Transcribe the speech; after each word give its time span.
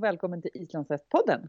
och 0.00 0.04
välkommen 0.04 0.42
till 0.42 0.50
Islandshästpodden. 0.54 1.48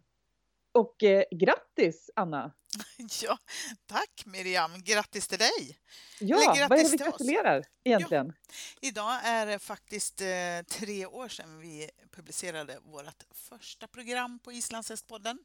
Och 0.71 1.03
eh, 1.03 1.23
grattis 1.31 2.09
Anna! 2.15 2.53
Ja, 3.23 3.37
tack 3.85 4.25
Miriam, 4.25 4.71
grattis 4.83 5.27
till 5.27 5.39
dig! 5.39 5.79
Ja, 6.19 6.67
vad 6.69 6.79
är 6.79 6.83
det 6.83 6.89
vi 6.89 6.97
gratulerar 6.97 7.63
egentligen? 7.83 8.33
Ja, 8.81 8.87
idag 8.87 9.19
är 9.23 9.45
det 9.45 9.59
faktiskt 9.59 10.21
eh, 10.21 10.27
tre 10.69 11.05
år 11.05 11.27
sedan 11.27 11.59
vi 11.59 11.89
publicerade 12.11 12.77
vårt 12.83 13.23
första 13.33 13.87
program 13.87 14.39
på 14.39 14.51
Islandshästpodden. 14.51 15.39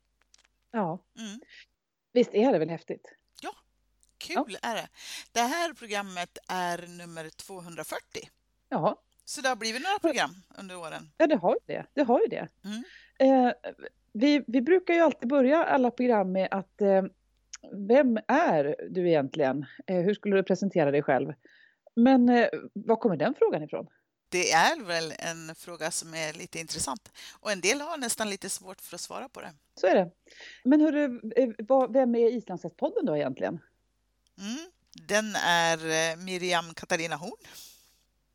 Ja, 0.70 0.98
mm. 1.18 1.40
visst 2.12 2.34
är 2.34 2.52
det 2.52 2.58
väl 2.58 2.70
häftigt? 2.70 3.14
Ja, 3.42 3.52
kul 4.18 4.58
ja. 4.62 4.70
är 4.70 4.74
det. 4.74 4.88
Det 5.32 5.40
här 5.40 5.72
programmet 5.72 6.38
är 6.48 6.86
nummer 6.86 7.30
240. 7.30 8.28
Ja. 8.68 9.02
Så 9.28 9.40
det 9.40 9.48
har 9.48 9.56
blivit 9.56 9.82
några 9.82 9.98
program 9.98 10.30
under 10.58 10.76
åren? 10.76 11.10
Ja, 11.18 11.26
det 11.26 11.36
har 11.36 11.54
ju 11.54 11.74
det. 11.74 11.86
det, 11.94 12.02
har 12.02 12.20
ju 12.20 12.26
det. 12.26 12.48
Mm. 12.64 12.84
Eh, 13.18 13.52
vi, 14.12 14.44
vi 14.46 14.60
brukar 14.60 14.94
ju 14.94 15.00
alltid 15.00 15.28
börja 15.28 15.64
alla 15.64 15.90
program 15.90 16.32
med 16.32 16.48
att 16.50 16.80
eh, 16.80 17.02
vem 17.72 18.18
är 18.28 18.76
du 18.90 19.08
egentligen? 19.08 19.66
Eh, 19.86 19.96
hur 19.96 20.14
skulle 20.14 20.36
du 20.36 20.42
presentera 20.42 20.90
dig 20.90 21.02
själv? 21.02 21.32
Men 21.94 22.28
eh, 22.28 22.48
var 22.72 22.96
kommer 22.96 23.16
den 23.16 23.34
frågan 23.38 23.62
ifrån? 23.62 23.86
Det 24.28 24.52
är 24.52 24.84
väl 24.84 25.12
en 25.18 25.54
fråga 25.54 25.90
som 25.90 26.14
är 26.14 26.32
lite 26.32 26.58
intressant 26.58 27.12
och 27.40 27.52
en 27.52 27.60
del 27.60 27.80
har 27.80 27.96
nästan 27.96 28.30
lite 28.30 28.50
svårt 28.50 28.80
för 28.80 28.94
att 28.94 29.00
svara 29.00 29.28
på 29.28 29.40
det. 29.40 29.52
Så 29.80 29.86
är 29.86 29.94
det. 29.94 30.10
Men 30.64 30.80
hörru, 30.80 31.20
eh, 31.36 31.90
vem 31.90 32.14
är 32.14 32.36
Islandshästpodden 32.36 33.06
då 33.06 33.16
egentligen? 33.16 33.58
Mm, 34.38 34.70
den 35.08 35.34
är 35.36 35.78
eh, 35.78 36.16
Miriam 36.16 36.74
Katarina 36.74 37.16
Horn. 37.16 37.38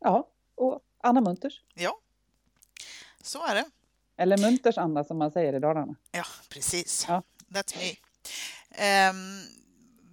Ja, 0.00 0.28
och 0.62 0.80
Anna 1.00 1.20
Munters. 1.20 1.62
Ja, 1.74 1.98
så 3.22 3.46
är 3.46 3.54
det. 3.54 3.64
Eller 4.16 4.38
Munters 4.38 4.78
Anna 4.78 5.04
som 5.04 5.18
man 5.18 5.30
säger 5.30 5.52
i 5.52 5.58
Dalarna. 5.58 5.94
Ja, 6.12 6.24
precis. 6.48 7.06
Ja. 7.08 7.22
That's 7.48 7.76
me. 7.76 7.96
Um, 9.10 9.42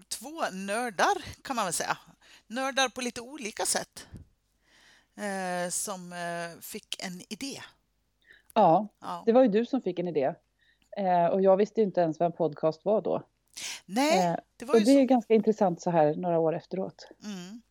två 0.08 0.50
nördar 0.52 1.24
kan 1.42 1.56
man 1.56 1.66
väl 1.66 1.74
säga. 1.74 1.98
Nördar 2.48 2.90
på 2.90 3.02
lite 3.02 3.22
olika 3.22 3.66
sätt. 3.66 4.08
Uh, 5.18 5.70
som 5.70 6.14
uh, 6.14 6.62
fick 6.62 7.04
en 7.04 7.22
idé. 7.30 7.62
Ja, 8.54 8.88
ja, 9.00 9.24
det 9.26 9.32
var 9.32 9.42
ju 9.42 9.48
du 9.48 9.66
som 9.66 9.82
fick 9.82 10.00
en 10.00 10.08
idé. 10.08 10.34
Uh, 11.00 11.26
och 11.26 11.42
jag 11.42 11.58
visste 11.58 11.82
inte 11.82 12.02
ens 12.02 12.20
vad 12.20 12.26
en 12.26 12.32
podcast 12.32 12.86
var 12.86 13.02
då. 13.02 13.24
Nej, 13.86 14.38
det 14.58 14.66
var 14.66 14.76
ju 14.76 14.80
och 14.80 14.86
det 14.86 14.94
så. 14.94 15.00
är 15.00 15.04
ganska 15.04 15.34
intressant 15.34 15.82
så 15.82 15.90
här 15.90 16.16
några 16.16 16.40
år 16.40 16.56
efteråt. 16.56 17.08
Mm. 17.24 17.62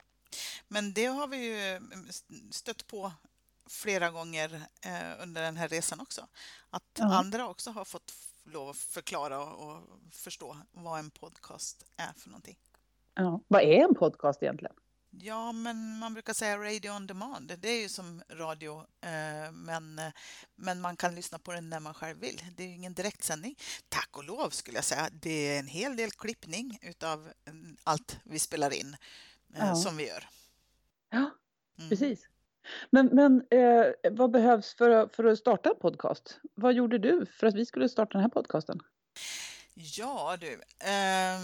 Men 0.68 0.92
det 0.92 1.06
har 1.06 1.28
vi 1.28 1.36
ju 1.36 1.76
mm, 1.76 2.08
stött 2.50 2.86
på 2.86 3.12
flera 3.66 4.10
gånger 4.10 4.62
eh, 4.80 5.22
under 5.22 5.42
den 5.42 5.56
här 5.56 5.68
resan 5.68 6.00
också. 6.00 6.26
Att 6.70 6.82
ja. 6.98 7.14
andra 7.14 7.48
också 7.48 7.70
har 7.70 7.84
fått 7.84 8.12
lov 8.44 8.68
att 8.68 8.76
förklara 8.76 9.44
och 9.44 9.82
förstå 10.12 10.56
vad 10.72 10.98
en 10.98 11.10
podcast 11.10 11.84
är 11.96 12.12
för 12.16 12.28
någonting. 12.28 12.58
Ja. 13.14 13.40
Vad 13.48 13.62
är 13.62 13.84
en 13.84 13.94
podcast 13.94 14.42
egentligen? 14.42 14.74
Ja, 15.10 15.52
men 15.52 15.98
man 15.98 16.14
brukar 16.14 16.32
säga 16.32 16.58
radio 16.58 16.90
on 16.90 17.06
demand. 17.06 17.52
Det 17.58 17.68
är 17.68 17.82
ju 17.82 17.88
som 17.88 18.22
radio, 18.28 18.78
eh, 19.00 19.52
men, 19.52 20.00
men 20.56 20.80
man 20.80 20.96
kan 20.96 21.14
lyssna 21.14 21.38
på 21.38 21.52
den 21.52 21.70
när 21.70 21.80
man 21.80 21.94
själv 21.94 22.18
vill. 22.18 22.42
Det 22.56 22.62
är 22.62 22.68
ingen 22.68 22.94
direktsändning. 22.94 23.58
Tack 23.88 24.16
och 24.16 24.24
lov 24.24 24.50
skulle 24.50 24.78
jag 24.78 24.84
säga. 24.84 25.08
Det 25.12 25.30
är 25.30 25.58
en 25.58 25.66
hel 25.66 25.96
del 25.96 26.10
klippning 26.10 26.78
utav 26.82 27.28
allt 27.84 28.18
vi 28.24 28.38
spelar 28.38 28.70
in 28.70 28.96
eh, 29.54 29.66
ja. 29.66 29.74
som 29.74 29.96
vi 29.96 30.08
gör. 30.08 30.28
Ja, 31.10 31.30
mm. 31.78 31.88
precis. 31.88 32.28
Men, 32.90 33.06
men 33.06 33.42
eh, 33.50 33.86
vad 34.10 34.30
behövs 34.30 34.74
för, 34.74 35.08
för 35.08 35.24
att 35.24 35.38
starta 35.38 35.70
en 35.70 35.78
podcast? 35.80 36.40
Vad 36.54 36.74
gjorde 36.74 36.98
du 36.98 37.26
för 37.26 37.46
att 37.46 37.54
vi 37.54 37.66
skulle 37.66 37.88
starta 37.88 38.12
den 38.12 38.22
här 38.22 38.28
podcasten? 38.28 38.80
Ja 39.74 40.36
du, 40.40 40.52
eh, 40.78 41.38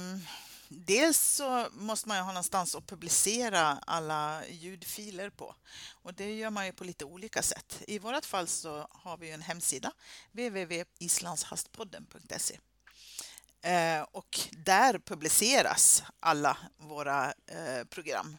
dels 0.68 1.20
så 1.20 1.66
måste 1.72 2.08
man 2.08 2.16
ju 2.16 2.22
ha 2.22 2.32
någonstans 2.32 2.74
att 2.74 2.86
publicera 2.86 3.78
alla 3.86 4.46
ljudfiler 4.46 5.30
på 5.30 5.54
och 6.02 6.14
det 6.14 6.34
gör 6.34 6.50
man 6.50 6.66
ju 6.66 6.72
på 6.72 6.84
lite 6.84 7.04
olika 7.04 7.42
sätt. 7.42 7.82
I 7.86 7.98
vårt 7.98 8.24
fall 8.24 8.46
så 8.46 8.86
har 8.90 9.16
vi 9.16 9.30
en 9.30 9.42
hemsida, 9.42 9.92
www.islandshastpodden.se 10.32 12.58
eh, 13.62 14.02
och 14.12 14.40
där 14.64 14.98
publiceras 14.98 16.02
alla 16.20 16.56
våra 16.76 17.26
eh, 17.26 17.84
program 17.90 18.36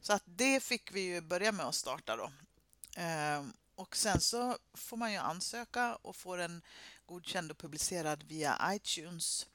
så 0.00 0.12
att 0.12 0.22
det 0.24 0.60
fick 0.62 0.92
vi 0.92 1.00
ju 1.00 1.20
börja 1.20 1.52
med 1.52 1.66
att 1.66 1.74
starta 1.74 2.16
då. 2.16 2.30
Ehm, 2.96 3.52
och 3.74 3.96
sen 3.96 4.20
så 4.20 4.58
får 4.74 4.96
man 4.96 5.12
ju 5.12 5.18
ansöka 5.18 5.96
och 5.96 6.16
få 6.16 6.36
den 6.36 6.62
godkänd 7.06 7.50
och 7.50 7.58
publicerad 7.58 8.22
via 8.22 8.72
iTunes. 8.74 9.46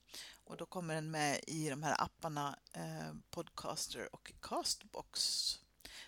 Och 0.43 0.57
då 0.57 0.65
kommer 0.65 0.95
den 0.95 1.11
med 1.11 1.39
i 1.47 1.69
de 1.69 1.83
här 1.83 2.01
apparna 2.01 2.59
eh, 2.73 3.13
Podcaster 3.29 4.15
och 4.15 4.31
Castbox 4.39 5.59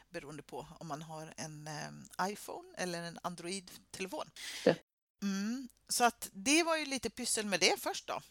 beroende 0.09 0.43
på 0.43 0.67
om 0.79 0.87
man 0.87 1.01
har 1.01 1.33
en 1.37 1.67
eh, 1.67 2.31
iPhone 2.31 2.73
eller 2.77 3.03
en 3.03 3.19
Android-telefon. 3.23 4.31
Mm, 5.21 5.67
så 5.89 6.03
att 6.03 6.29
det 6.33 6.63
var 6.63 6.77
ju 6.77 6.85
lite 6.85 7.09
pyssel 7.09 7.45
med 7.45 7.59
det 7.59 7.81
först 7.81 8.07
då. 8.07 8.21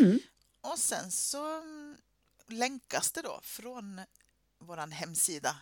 Mm. 0.00 0.18
Och 0.60 0.78
sen 0.78 1.10
så 1.10 1.60
mm, 1.60 1.96
länkas 2.46 3.12
det 3.12 3.22
då 3.22 3.40
från 3.42 4.00
vår 4.66 4.92
hemsida 4.92 5.56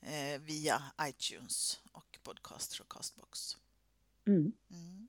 eh, 0.00 0.40
via 0.40 0.82
iTunes 1.02 1.80
och 1.92 2.18
Podcaster 2.22 2.80
och 2.80 2.88
Castbox. 2.88 3.56
Mm. 4.26 4.52
Mm. 4.70 5.08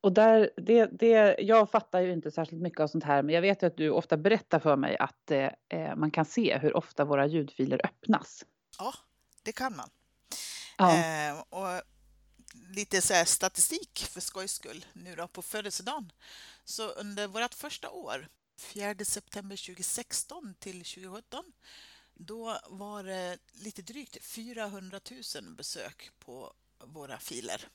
Och 0.00 0.12
där, 0.12 0.50
det, 0.56 0.86
det, 0.86 1.36
jag 1.38 1.70
fattar 1.70 2.00
ju 2.00 2.12
inte 2.12 2.30
särskilt 2.30 2.62
mycket 2.62 2.80
av 2.80 2.88
sånt 2.88 3.04
här, 3.04 3.22
men 3.22 3.34
jag 3.34 3.42
vet 3.42 3.62
ju 3.62 3.66
att 3.66 3.76
du 3.76 3.90
ofta 3.90 4.16
berättar 4.16 4.58
för 4.58 4.76
mig 4.76 4.96
att 4.98 5.30
eh, 5.30 5.50
eh 5.68 5.96
man 5.96 6.10
kan 6.10 6.24
se 6.24 6.58
hur 6.58 6.76
ofta 6.76 7.04
våra 7.04 7.26
ljudfiler 7.26 7.80
öppnas. 7.84 8.44
Ja, 8.78 8.94
det 9.42 9.52
kan 9.52 9.76
man. 9.76 9.90
Ja. 10.78 10.96
Eh, 10.96 11.40
och 11.48 11.82
lite 12.74 13.00
så 13.00 13.24
statistik 13.26 14.06
för 14.10 14.20
skojs 14.20 14.52
skull 14.52 14.84
nu 14.92 15.14
då 15.14 15.28
på 15.28 15.42
födelsedagen. 15.42 16.12
Så 16.64 16.88
under 16.88 17.26
vårt 17.26 17.54
första 17.54 17.90
år, 17.90 18.28
4 18.58 18.94
september 19.04 19.56
2016 19.56 20.54
till 20.58 20.84
2017, 20.84 21.44
då 22.14 22.58
var 22.68 23.04
det 23.04 23.38
lite 23.52 23.82
drygt 23.82 24.24
400 24.24 25.00
000 25.36 25.54
besök 25.56 26.10
på 26.18 26.52
våra 26.84 27.18
filer. 27.18 27.68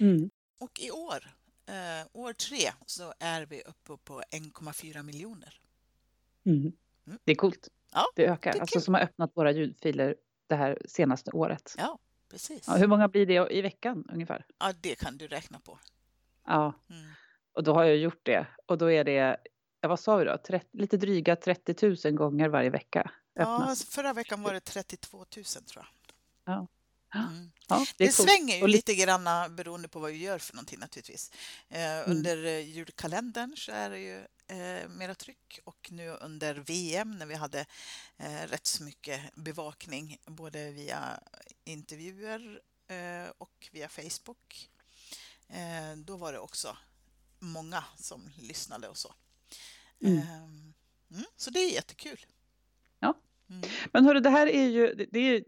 Mm. 0.00 0.30
Och 0.58 0.80
i 0.80 0.90
år, 0.90 1.34
eh, 1.66 2.06
år 2.12 2.32
tre, 2.32 2.70
så 2.86 3.14
är 3.18 3.46
vi 3.46 3.62
uppe 3.62 3.96
på 4.04 4.22
1,4 4.30 5.02
miljoner. 5.02 5.60
Mm. 6.44 6.72
Mm. 7.06 7.18
Det 7.24 7.32
är 7.32 7.36
coolt. 7.36 7.68
Ja, 7.92 8.06
det 8.16 8.26
ökar. 8.26 8.52
Det 8.52 8.60
alltså 8.60 8.80
som 8.80 8.94
har 8.94 9.00
öppnat 9.00 9.30
våra 9.34 9.52
ljudfiler 9.52 10.16
det 10.46 10.54
här 10.54 10.78
senaste 10.88 11.30
året. 11.30 11.74
Ja, 11.78 11.98
precis. 12.28 12.64
Ja, 12.66 12.76
hur 12.76 12.86
många 12.86 13.08
blir 13.08 13.26
det 13.26 13.48
i 13.50 13.62
veckan 13.62 14.08
ungefär? 14.12 14.46
Ja, 14.58 14.72
det 14.80 14.94
kan 14.94 15.18
du 15.18 15.26
räkna 15.26 15.60
på. 15.60 15.78
Ja, 16.46 16.72
mm. 16.90 17.06
och 17.52 17.62
då 17.64 17.74
har 17.74 17.84
jag 17.84 17.96
gjort 17.96 18.20
det. 18.22 18.46
Och 18.66 18.78
då 18.78 18.90
är 18.90 19.04
det, 19.04 19.36
vad 19.80 20.00
sa 20.00 20.16
vi 20.16 20.24
då, 20.24 20.38
30, 20.46 20.66
lite 20.72 20.96
dryga 20.96 21.36
30 21.36 21.96
000 22.04 22.14
gånger 22.14 22.48
varje 22.48 22.70
vecka. 22.70 23.10
Ja, 23.38 23.76
förra 23.88 24.12
veckan 24.12 24.42
var 24.42 24.52
det 24.54 24.60
32 24.60 25.18
000 25.18 25.44
tror 25.44 25.64
jag. 25.74 25.86
Ja. 26.54 26.66
Mm. 27.14 27.50
Ja, 27.68 27.86
det, 27.96 28.04
det 28.06 28.12
svänger 28.12 28.56
ju 28.56 28.66
lite 28.66 28.94
grann 28.94 29.56
beroende 29.56 29.88
på 29.88 29.98
vad 29.98 30.10
vi 30.10 30.18
gör 30.18 30.38
för 30.38 30.54
någonting 30.54 30.78
naturligtvis. 30.78 31.30
Eh, 31.68 31.98
mm. 31.98 32.10
Under 32.10 32.44
eh, 32.44 32.58
julkalendern 32.58 33.56
så 33.56 33.72
är 33.72 33.90
det 33.90 33.98
ju 33.98 34.18
eh, 34.46 34.88
mera 34.88 35.14
tryck 35.14 35.60
och 35.64 35.88
nu 35.92 36.08
under 36.08 36.54
VM 36.54 37.18
när 37.18 37.26
vi 37.26 37.34
hade 37.34 37.66
eh, 38.16 38.42
rätt 38.46 38.66
så 38.66 38.82
mycket 38.82 39.34
bevakning 39.34 40.18
både 40.26 40.70
via 40.70 41.20
intervjuer 41.64 42.60
eh, 42.88 43.30
och 43.38 43.68
via 43.72 43.88
Facebook. 43.88 44.70
Eh, 45.48 45.96
då 45.96 46.16
var 46.16 46.32
det 46.32 46.38
också 46.38 46.76
många 47.38 47.84
som 47.96 48.30
lyssnade 48.36 48.88
och 48.88 48.98
så. 48.98 49.14
Mm. 50.00 50.18
Ehm, 50.18 50.74
mm, 51.10 51.24
så 51.36 51.50
det 51.50 51.60
är 51.60 51.70
jättekul. 51.70 52.26
Mm. 53.50 53.62
Men 53.92 54.04
hörru, 54.04 54.20
det 54.20 54.30
här 54.30 54.46
är 54.46 54.68
ju, 54.68 54.94
det, 54.94 55.06
det 55.12 55.18
är, 55.18 55.44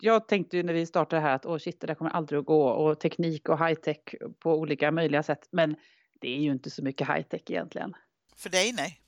jag 0.00 0.28
tänkte 0.28 0.56
ju 0.56 0.62
när 0.62 0.72
vi 0.72 0.86
startade 0.86 1.22
här 1.22 1.34
att 1.34 1.46
åh 1.46 1.58
shit, 1.58 1.80
det 1.80 1.86
där 1.86 1.94
kommer 1.94 2.10
aldrig 2.10 2.40
att 2.40 2.46
gå 2.46 2.68
och 2.68 3.00
teknik 3.00 3.48
och 3.48 3.66
high 3.66 3.80
tech 3.80 3.98
på 4.38 4.54
olika 4.54 4.90
möjliga 4.90 5.22
sätt. 5.22 5.48
Men 5.50 5.76
det 6.20 6.36
är 6.36 6.40
ju 6.40 6.50
inte 6.50 6.70
så 6.70 6.82
mycket 6.82 7.08
high 7.08 7.22
tech 7.22 7.42
egentligen. 7.46 7.94
För 8.36 8.50
dig 8.50 8.72
nej. 8.72 8.98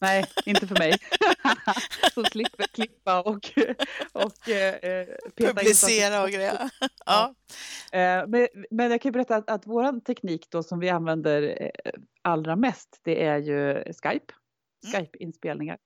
Nej, 0.00 0.24
inte 0.46 0.66
för 0.66 0.78
mig. 0.78 0.98
Som 2.14 2.24
slipper 2.24 2.66
klippa 2.66 3.22
och, 3.22 3.50
och 4.12 4.48
eh, 4.48 5.06
publicera 5.36 6.22
och 6.22 6.30
grejer. 6.30 6.70
ja. 7.06 7.34
Eh, 7.92 8.26
men, 8.26 8.48
men, 8.70 8.90
jag 8.90 9.00
kan 9.00 9.12
berätta 9.12 9.36
att, 9.36 9.50
att 9.50 9.66
vår 9.66 10.00
teknik 10.00 10.46
då 10.50 10.62
som 10.62 10.78
vi 10.78 10.88
använder 10.88 11.62
eh, 11.62 11.92
allra 12.22 12.56
mest, 12.56 13.00
det 13.02 13.24
är 13.24 13.38
ju 13.38 13.74
Skype. 13.74 14.34
Mm. 14.84 14.92
Skype-inspelningar. 14.92 15.78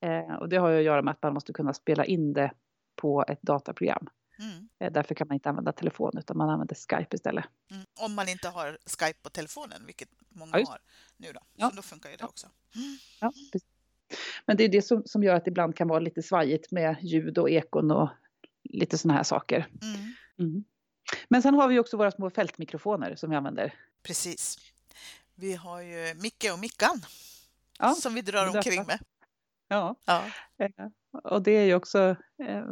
Eh, 0.00 0.34
och 0.34 0.48
det 0.48 0.56
har 0.56 0.68
ju 0.68 0.78
att 0.78 0.84
göra 0.84 1.02
med 1.02 1.12
att 1.12 1.22
man 1.22 1.34
måste 1.34 1.52
kunna 1.52 1.74
spela 1.74 2.04
in 2.04 2.32
det 2.32 2.50
på 2.96 3.24
ett 3.28 3.42
dataprogram. 3.42 4.08
Mm. 4.38 4.92
Därför 4.92 5.14
kan 5.14 5.28
man 5.28 5.34
inte 5.34 5.48
använda 5.48 5.72
telefon 5.72 6.18
utan 6.18 6.36
man 6.36 6.50
använder 6.50 6.74
Skype 6.74 7.16
istället. 7.16 7.44
Mm. 7.70 7.84
Om 8.00 8.14
man 8.14 8.28
inte 8.28 8.48
har 8.48 8.78
Skype 8.86 9.18
på 9.22 9.30
telefonen, 9.30 9.86
vilket 9.86 10.08
många 10.28 10.58
ja, 10.58 10.66
har 10.68 10.78
nu 11.16 11.32
då. 11.32 11.40
Ja. 11.56 11.70
Så 11.70 11.76
då 11.76 11.82
funkar 11.82 12.10
ju 12.10 12.16
det 12.16 12.24
också. 12.24 12.46
Ja, 13.20 13.32
Men 14.46 14.56
det 14.56 14.64
är 14.64 14.68
det 14.68 14.82
som, 14.82 15.02
som 15.06 15.22
gör 15.22 15.34
att 15.34 15.44
det 15.44 15.48
ibland 15.48 15.76
kan 15.76 15.88
vara 15.88 15.98
lite 15.98 16.22
svajigt 16.22 16.70
med 16.70 16.96
ljud 17.02 17.38
och 17.38 17.50
ekon 17.50 17.90
och 17.90 18.08
lite 18.62 18.98
sådana 18.98 19.16
här 19.16 19.24
saker. 19.24 19.68
Mm. 19.82 20.14
Mm. 20.38 20.64
Men 21.28 21.42
sen 21.42 21.54
har 21.54 21.68
vi 21.68 21.78
också 21.78 21.96
våra 21.96 22.10
små 22.10 22.30
fältmikrofoner 22.30 23.16
som 23.16 23.30
vi 23.30 23.36
använder. 23.36 23.74
Precis. 24.02 24.58
Vi 25.34 25.54
har 25.54 25.80
ju 25.80 26.14
Micke 26.14 26.46
och 26.52 26.58
Mickan 26.58 27.02
ja, 27.78 27.94
som 27.94 28.14
vi 28.14 28.22
drar 28.22 28.56
omkring 28.56 28.86
med. 28.86 28.98
Ja, 29.68 29.96
ja. 30.04 30.24
Eh, 30.58 30.86
och 31.24 31.42
det 31.42 31.50
är 31.50 31.64
ju 31.64 31.74
också 31.74 32.16
eh, 32.42 32.64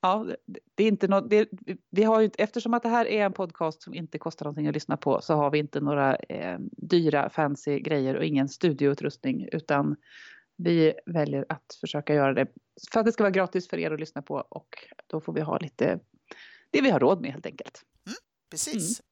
Ja, 0.00 0.26
det 0.74 0.84
är 0.84 0.88
inte 0.88 1.08
något, 1.08 1.30
det, 1.30 1.48
vi 1.90 2.02
har 2.02 2.20
ju, 2.20 2.30
eftersom 2.38 2.74
att 2.74 2.82
det 2.82 2.88
här 2.88 3.06
är 3.06 3.24
en 3.24 3.32
podcast 3.32 3.82
som 3.82 3.94
inte 3.94 4.18
kostar 4.18 4.44
någonting 4.44 4.66
att 4.66 4.74
lyssna 4.74 4.96
på 4.96 5.20
så 5.20 5.34
har 5.34 5.50
vi 5.50 5.58
inte 5.58 5.80
några 5.80 6.16
eh, 6.16 6.58
dyra 6.76 7.30
fancy 7.30 7.80
grejer 7.80 8.16
och 8.16 8.24
ingen 8.24 8.48
studioutrustning 8.48 9.48
utan 9.52 9.96
vi 10.56 10.94
väljer 11.06 11.46
att 11.48 11.78
försöka 11.80 12.14
göra 12.14 12.34
det 12.34 12.46
för 12.92 13.00
att 13.00 13.06
det 13.06 13.12
ska 13.12 13.22
vara 13.24 13.30
gratis 13.30 13.68
för 13.68 13.78
er 13.78 13.90
att 13.90 14.00
lyssna 14.00 14.22
på 14.22 14.34
och 14.34 14.68
då 15.06 15.20
får 15.20 15.32
vi 15.32 15.40
ha 15.40 15.58
lite 15.58 16.00
det 16.70 16.80
vi 16.80 16.90
har 16.90 17.00
råd 17.00 17.20
med 17.20 17.32
helt 17.32 17.46
enkelt. 17.46 17.82
Mm, 18.06 18.16
precis. 18.50 19.02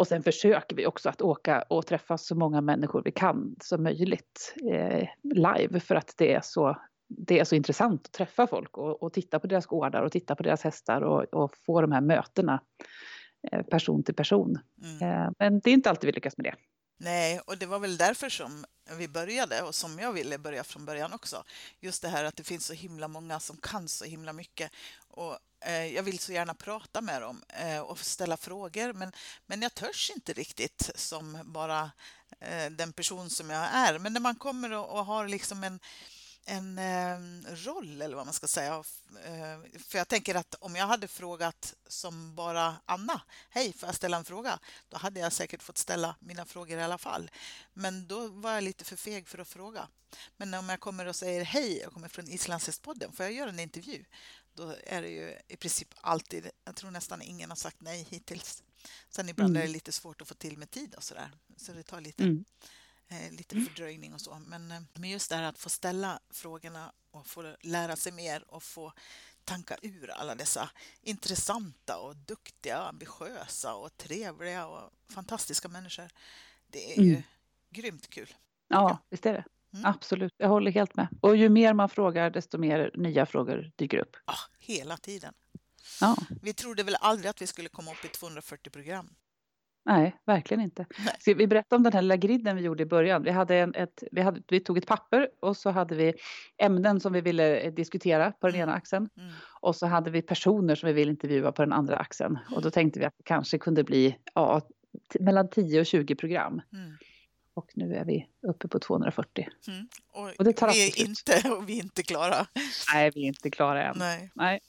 Och 0.00 0.08
sen 0.08 0.22
försöker 0.22 0.76
vi 0.76 0.86
också 0.86 1.08
att 1.08 1.22
åka 1.22 1.62
och 1.62 1.86
träffa 1.86 2.18
så 2.18 2.34
många 2.34 2.60
människor 2.60 3.02
vi 3.04 3.12
kan 3.12 3.56
som 3.62 3.82
möjligt 3.82 4.54
eh, 4.72 5.08
live 5.22 5.80
för 5.80 5.94
att 5.94 6.14
det 6.16 6.34
är 6.34 6.40
så 6.40 6.76
det 7.08 7.38
är 7.38 7.44
så 7.44 7.54
intressant 7.54 8.06
att 8.06 8.12
träffa 8.12 8.46
folk 8.46 8.78
och, 8.78 9.02
och, 9.02 9.12
titta 9.12 9.40
på 9.40 9.46
deras 9.46 9.66
gårdar 9.66 10.02
och 10.02 10.12
titta 10.12 10.36
på 10.36 10.42
deras 10.42 10.62
hästar 10.62 11.00
och, 11.00 11.24
och 11.24 11.54
få 11.66 11.80
de 11.80 11.92
här 11.92 12.00
mötena 12.00 12.60
eh, 13.52 13.62
person 13.62 14.02
till 14.02 14.14
person. 14.14 14.58
Mm. 14.82 15.24
Eh, 15.24 15.30
men 15.38 15.60
det 15.60 15.70
är 15.70 15.74
inte 15.74 15.90
alltid 15.90 16.06
vi 16.06 16.12
lyckas 16.12 16.36
med 16.36 16.44
det. 16.44 16.54
Nej, 16.98 17.40
och 17.46 17.58
det 17.58 17.66
var 17.66 17.78
väl 17.78 17.96
därför 17.96 18.28
som 18.28 18.64
vi 18.98 19.08
började 19.08 19.62
och 19.62 19.74
som 19.74 19.98
jag 19.98 20.12
ville 20.12 20.38
börja 20.38 20.64
från 20.64 20.84
början 20.84 21.12
också. 21.12 21.44
Just 21.80 22.02
det 22.02 22.08
här 22.08 22.24
att 22.24 22.36
det 22.36 22.44
finns 22.44 22.66
så 22.66 22.72
himla 22.72 23.08
många 23.08 23.40
som 23.40 23.56
kan 23.56 23.88
så 23.88 24.04
himla 24.04 24.32
mycket 24.32 24.72
och 25.08 25.38
Eh, 25.60 25.86
jag 25.86 26.02
vill 26.02 26.18
så 26.18 26.32
gärna 26.32 26.54
prata 26.54 27.00
med 27.00 27.22
dem 27.22 27.42
eh, 27.48 27.80
och 27.80 27.98
ställa 27.98 28.36
frågor 28.36 28.92
men, 28.92 29.12
men 29.46 29.62
jag 29.62 29.74
törs 29.74 30.10
inte 30.10 30.32
riktigt 30.32 30.90
som 30.94 31.38
bara 31.44 31.90
eh, 32.40 32.70
den 32.70 32.92
person 32.92 33.30
som 33.30 33.50
jag 33.50 33.68
är. 33.72 33.98
Men 33.98 34.12
när 34.12 34.20
man 34.20 34.34
kommer 34.34 34.72
och, 34.72 34.98
och 34.98 35.06
har 35.06 35.28
liksom 35.28 35.64
en 35.64 35.80
en 36.44 36.78
eh, 36.78 37.18
roll 37.54 38.02
eller 38.02 38.16
vad 38.16 38.26
man 38.26 38.34
ska 38.34 38.48
säga. 38.48 38.84
Eh, 39.24 39.80
för 39.80 39.98
jag 39.98 40.08
tänker 40.08 40.34
att 40.34 40.54
om 40.54 40.76
jag 40.76 40.86
hade 40.86 41.08
frågat 41.08 41.74
som 41.88 42.34
bara 42.34 42.76
Anna, 42.84 43.20
hej, 43.50 43.72
får 43.72 43.86
jag 43.88 43.96
ställa 43.96 44.16
en 44.16 44.24
fråga? 44.24 44.58
Då 44.88 44.96
hade 44.96 45.20
jag 45.20 45.32
säkert 45.32 45.62
fått 45.62 45.78
ställa 45.78 46.16
mina 46.20 46.44
frågor 46.44 46.78
i 46.78 46.82
alla 46.82 46.98
fall. 46.98 47.30
Men 47.72 48.06
då 48.06 48.28
var 48.28 48.52
jag 48.52 48.64
lite 48.64 48.84
för 48.84 48.96
feg 48.96 49.28
för 49.28 49.38
att 49.38 49.48
fråga. 49.48 49.88
Men 50.36 50.54
om 50.54 50.68
jag 50.68 50.80
kommer 50.80 51.06
och 51.06 51.16
säger 51.16 51.44
hej, 51.44 51.78
jag 51.78 51.92
kommer 51.92 52.08
från 52.08 52.28
Islandshästpodden, 52.28 53.12
får 53.12 53.26
jag 53.26 53.32
göra 53.32 53.50
en 53.50 53.60
intervju? 53.60 54.04
Då 54.54 54.74
är 54.84 55.02
det 55.02 55.08
ju 55.08 55.36
i 55.48 55.56
princip 55.56 55.88
alltid, 56.00 56.50
jag 56.64 56.76
tror 56.76 56.90
nästan 56.90 57.22
ingen 57.22 57.50
har 57.50 57.56
sagt 57.56 57.80
nej 57.80 58.06
hittills. 58.10 58.62
Sen 59.10 59.28
ibland 59.28 59.50
mm. 59.50 59.62
är 59.62 59.66
det 59.66 59.72
lite 59.72 59.92
svårt 59.92 60.20
att 60.20 60.28
få 60.28 60.34
till 60.34 60.58
med 60.58 60.70
tid 60.70 60.94
och 60.94 61.04
sådär, 61.04 61.30
så 61.56 61.72
det 61.72 61.82
tar 61.82 62.00
lite 62.00 62.22
mm 62.22 62.44
eh, 63.10 63.32
lite 63.32 63.54
mm. 63.54 63.66
fördröjning 63.66 64.14
och 64.14 64.20
så. 64.20 64.38
Men, 64.46 64.70
eh, 64.70 64.80
men 64.94 65.10
just 65.10 65.30
det 65.30 65.36
här 65.36 65.42
att 65.42 65.58
få 65.58 65.68
ställa 65.68 66.20
frågorna 66.30 66.92
och 67.10 67.26
få 67.26 67.54
lära 67.60 67.96
sig 67.96 68.12
mer 68.12 68.44
och 68.46 68.62
få 68.62 68.92
tanka 69.44 69.76
ur 69.82 70.10
alla 70.10 70.34
dessa 70.34 70.70
intressanta 71.02 71.98
och 71.98 72.16
duktiga, 72.16 72.78
ambitiösa 72.78 73.74
och 73.74 73.96
trevliga 73.96 74.66
och 74.66 74.90
fantastiska 75.08 75.68
människor. 75.68 76.08
Det 76.66 76.92
är 76.92 76.98
mm. 76.98 77.08
ju 77.08 77.22
grymt 77.70 78.10
kul. 78.10 78.34
Ja, 78.68 78.98
visst 79.10 79.26
är 79.26 79.32
det. 79.32 79.44
Mm. 79.74 79.86
Absolut, 79.86 80.34
jag 80.36 80.48
håller 80.48 80.70
helt 80.70 80.94
med. 80.94 81.08
Och 81.20 81.36
ju 81.36 81.48
mer 81.48 81.74
man 81.74 81.88
frågar, 81.88 82.30
desto 82.30 82.58
mer 82.58 82.90
nya 82.94 83.26
frågor 83.26 83.72
dyker 83.76 83.98
upp. 83.98 84.16
Ja, 84.26 84.34
hela 84.58 84.96
tiden. 84.96 85.34
Ja. 86.00 86.16
Vi 86.42 86.52
trodde 86.52 86.82
väl 86.82 86.96
aldrig 87.00 87.30
att 87.30 87.42
vi 87.42 87.46
skulle 87.46 87.68
komma 87.68 87.90
upp 87.90 88.04
i 88.04 88.08
240 88.08 88.70
program. 88.70 89.14
Nej, 89.84 90.16
verkligen 90.26 90.60
inte. 90.60 90.86
Ska 91.18 91.34
vi 91.34 91.46
berätta 91.46 91.76
om 91.76 91.82
den 91.82 91.92
här 91.92 92.02
lilla 92.02 92.16
griden 92.16 92.56
vi 92.56 92.62
gjorde 92.62 92.82
i 92.82 92.86
början? 92.86 93.22
Vi, 93.22 93.30
hade 93.30 93.56
en, 93.56 93.74
ett, 93.74 94.02
vi, 94.12 94.20
hade, 94.20 94.42
vi 94.48 94.60
tog 94.60 94.78
ett 94.78 94.86
papper 94.86 95.28
och 95.40 95.56
så 95.56 95.70
hade 95.70 95.94
vi 95.94 96.14
ämnen 96.58 97.00
som 97.00 97.12
vi 97.12 97.20
ville 97.20 97.60
eh, 97.60 97.72
diskutera 97.72 98.32
på 98.32 98.46
den 98.46 98.56
ena 98.56 98.62
mm. 98.62 98.76
axeln. 98.76 99.08
Mm. 99.16 99.32
Och 99.60 99.76
så 99.76 99.86
hade 99.86 100.10
vi 100.10 100.22
personer 100.22 100.74
som 100.74 100.86
vi 100.86 100.92
ville 100.92 101.10
intervjua 101.10 101.52
på 101.52 101.62
den 101.62 101.72
andra 101.72 101.96
axeln. 101.96 102.38
Och 102.54 102.62
då 102.62 102.70
tänkte 102.70 103.00
vi 103.00 103.06
att 103.06 103.14
det 103.16 103.24
kanske 103.24 103.58
kunde 103.58 103.84
bli 103.84 104.16
ja, 104.34 104.60
mellan 105.20 105.50
10 105.50 105.80
och 105.80 105.86
20 105.86 106.14
program. 106.14 106.62
Mm. 106.72 106.96
Och 107.54 107.70
nu 107.74 107.94
är 107.94 108.04
vi 108.04 108.26
uppe 108.48 108.68
på 108.68 108.78
240. 108.78 109.48
Mm. 109.68 109.88
Och, 110.12 110.30
och, 110.38 110.44
det 110.44 110.52
tar 110.52 110.68
vi 110.68 110.88
är 110.88 111.08
inte, 111.08 111.50
och 111.58 111.68
vi 111.68 111.78
är 111.78 111.82
inte 111.82 112.02
klara. 112.02 112.46
Nej, 112.94 113.10
vi 113.14 113.22
är 113.22 113.26
inte 113.26 113.50
klara 113.50 113.84
än. 113.84 113.96
Nej. 113.98 114.30
Nej. 114.34 114.60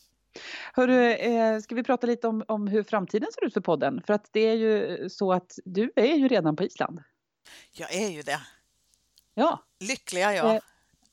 Hörru, 0.74 1.12
eh, 1.12 1.60
ska 1.60 1.75
vi 1.75 1.83
prata 1.83 2.07
lite 2.07 2.28
om, 2.28 2.44
om 2.48 2.68
hur 2.68 2.83
framtiden 2.83 3.30
ser 3.33 3.45
ut 3.45 3.54
för 3.54 3.62
podden? 3.62 4.01
För 4.06 4.13
att 4.13 4.30
det 4.31 4.39
är 4.39 4.54
ju 4.54 5.10
så 5.10 5.33
att 5.33 5.60
du 5.66 5.92
är 5.95 6.16
ju 6.16 6.28
redan 6.28 6.56
på 6.56 6.63
Island. 6.63 7.00
Jag 7.72 7.95
är 7.95 8.10
ju 8.10 8.22
det. 8.22 8.42
Ja. 9.33 9.66
Lyckliga 9.80 10.36
jag. 10.36 10.56
Eh, 10.56 10.62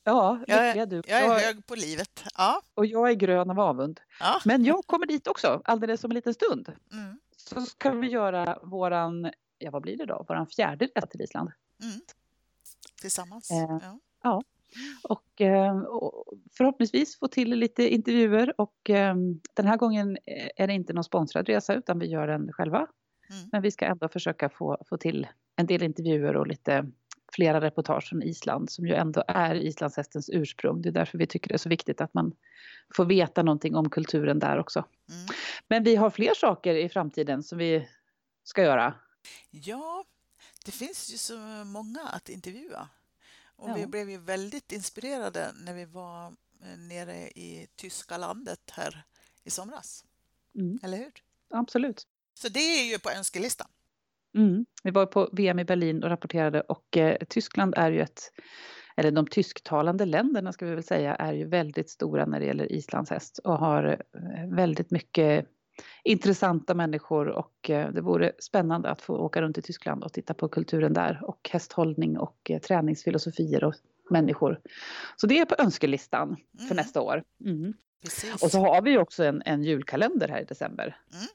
ja, 0.05 0.39
lyckliga 0.39 0.77
jag, 0.77 0.89
du. 0.89 1.03
Jag 1.07 1.21
är 1.21 1.27
jag, 1.27 1.39
hög 1.39 1.67
på 1.67 1.75
livet. 1.75 2.25
Ja. 2.37 2.63
Och 2.75 2.87
jag 2.87 3.11
är 3.11 3.15
grön 3.15 3.51
av 3.51 3.61
avund. 3.61 4.01
Ja. 4.21 4.41
Men 4.45 4.65
jag 4.65 4.87
kommer 4.87 5.07
dit 5.07 5.27
också, 5.27 5.63
alldeles 5.65 6.05
om 6.05 6.11
en 6.11 6.15
liten 6.15 6.35
stund. 6.35 6.73
Mm. 6.93 7.21
Så 7.37 7.61
ska 7.61 7.91
vi 7.91 8.09
göra 8.09 8.59
våran, 8.63 9.31
ja 9.59 9.71
vad 9.71 9.83
blir 9.83 9.97
det 9.97 10.07
då, 10.07 10.25
våran 10.29 10.47
fjärde 10.47 10.89
resa 10.95 11.07
till 11.07 11.23
Island. 11.23 11.51
Mm. 11.83 12.01
Tillsammans. 13.01 13.51
Eh, 13.51 13.79
ja. 13.83 13.99
ja. 14.23 14.43
Eh, 15.41 15.79
och, 15.79 16.25
förhoppningsvis 16.57 17.19
få 17.19 17.29
till 17.29 17.51
lite 17.51 17.95
intervjuer 17.95 18.55
och 18.61 18.91
eh, 18.91 19.15
den 19.55 19.67
här 19.67 19.77
gången 19.77 20.19
är 20.57 20.67
det 20.67 20.73
inte 20.73 20.93
någon 20.93 21.05
sponsrad 21.05 21.49
resa 21.49 21.75
utan 21.75 21.99
vi 21.99 22.07
gör 22.07 22.27
den 22.27 22.53
själva. 22.53 22.79
Mm. 23.31 23.49
Men 23.53 23.63
vi 23.63 23.71
ska 23.71 23.87
ändå 23.87 24.09
försöka 24.09 24.49
få, 24.49 24.79
få 24.89 24.97
till 24.97 25.27
en 25.57 25.67
del 25.67 25.83
intervjuer 25.83 26.37
och 26.37 26.47
lite 26.47 26.87
flera 27.33 27.61
reportage 27.61 28.09
från 28.09 28.23
Island 28.23 28.71
som 28.71 28.87
ju 28.87 28.95
ändå 28.95 29.25
är 29.29 29.55
islandshästens 29.55 30.31
ursprung. 30.33 30.83
Det 30.83 30.89
är 30.89 30.93
därför 30.93 31.19
vi 31.19 31.27
tycker 31.27 31.49
det 31.49 31.55
är 31.55 31.59
så 31.59 31.69
viktigt 31.69 32.01
att 32.01 32.15
man 32.15 32.33
får 32.95 33.05
veta 33.05 33.43
någonting 33.43 33.77
om 33.77 33.91
kulturen 33.91 34.39
där 34.39 34.59
också. 34.59 34.79
Mm. 34.79 35.27
Men 35.69 35.85
vi 35.85 35.97
har 35.97 36.11
fler 36.11 36.35
saker 36.35 36.75
i 36.75 36.89
framtiden 36.89 37.43
som 37.43 37.59
vi 37.59 37.89
ska 38.45 38.63
göra. 38.63 38.95
Ja, 39.51 40.05
det 40.65 40.73
finns 40.73 41.13
ju 41.13 41.17
så 41.17 41.39
många 41.65 42.01
att 42.13 42.29
intervjua. 42.29 42.89
Och 43.59 43.71
ja. 43.71 43.75
vi 43.75 43.87
blev 43.87 44.11
ju 44.11 44.19
väldigt 44.19 44.73
inspirerade 44.73 45.53
när 45.65 45.75
vi 45.75 45.85
var 45.85 46.27
eh, 46.27 46.79
nere 46.79 47.17
i 47.29 47.69
tyska 47.77 48.17
landet 48.17 48.61
här 48.73 49.05
i 49.45 49.51
somras. 49.51 50.05
Mm. 50.55 50.79
Eller 50.83 50.99
hur? 50.99 51.13
Absolut. 51.51 52.07
Så 52.35 52.49
det 52.49 52.61
är 52.61 52.91
ju 52.91 52.99
på 52.99 53.11
önskelistan. 53.11 53.69
Mm. 54.35 54.67
Vi 54.83 54.91
var 54.91 55.07
på 55.07 55.29
VM 55.33 55.59
i 55.59 55.65
Berlin 55.65 56.03
och 56.03 56.11
rapporterade 56.11 56.61
och 56.61 56.97
eh, 56.97 57.17
Tyskland 57.29 57.75
är 57.77 57.91
ju 57.91 58.01
ett, 58.01 58.33
eller 58.97 59.11
de 59.11 59.27
tysktalande 59.27 60.05
länderna 60.05 60.53
ska 60.53 60.67
vi 60.67 60.75
väl 60.75 60.85
säga, 60.85 61.15
är 61.15 61.33
ju 61.33 61.49
väldigt 61.49 61.91
stora 61.91 62.27
när 62.27 62.41
det 62.41 62.47
gäller 62.47 62.73
islandshäst 62.73 63.39
och 63.39 63.59
har 63.59 64.03
eh, 64.15 64.57
väldigt 64.57 64.91
mycket 64.91 65.47
intressanta 66.05 66.75
människor 66.75 67.29
och 67.29 67.71
eh, 67.71 67.93
det 67.93 68.01
vore 68.01 68.33
spännande 68.39 68.91
att 68.91 69.03
få 69.03 69.17
åka 69.17 69.43
runt 69.43 69.59
i 69.59 69.63
Tyskland 69.63 70.05
och 70.05 70.13
titta 70.13 70.35
på 70.35 70.49
kulturen 70.49 70.93
där 70.93 71.21
och 71.25 71.51
hästhållning 71.53 72.19
och 72.19 72.51
eh, 72.51 72.61
träningsfilosofier 72.61 73.65
och 73.65 73.75
människor. 74.11 74.61
Så 75.17 75.27
det 75.27 75.39
är 75.39 75.45
på 75.45 75.55
önskelistan 75.59 76.37
för 76.57 76.65
mm. 76.65 76.77
nästa 76.77 77.01
år. 77.01 77.25
Mm. 77.45 77.75
Och 78.43 78.51
så 78.51 78.59
har 78.59 78.83
vi 78.83 78.99
också 78.99 79.25
en, 79.25 79.43
en 79.47 79.65
julkalender 79.65 80.29
här 80.29 80.41
i 80.41 80.45
december. 80.45 81.01
Mm. 81.15 81.27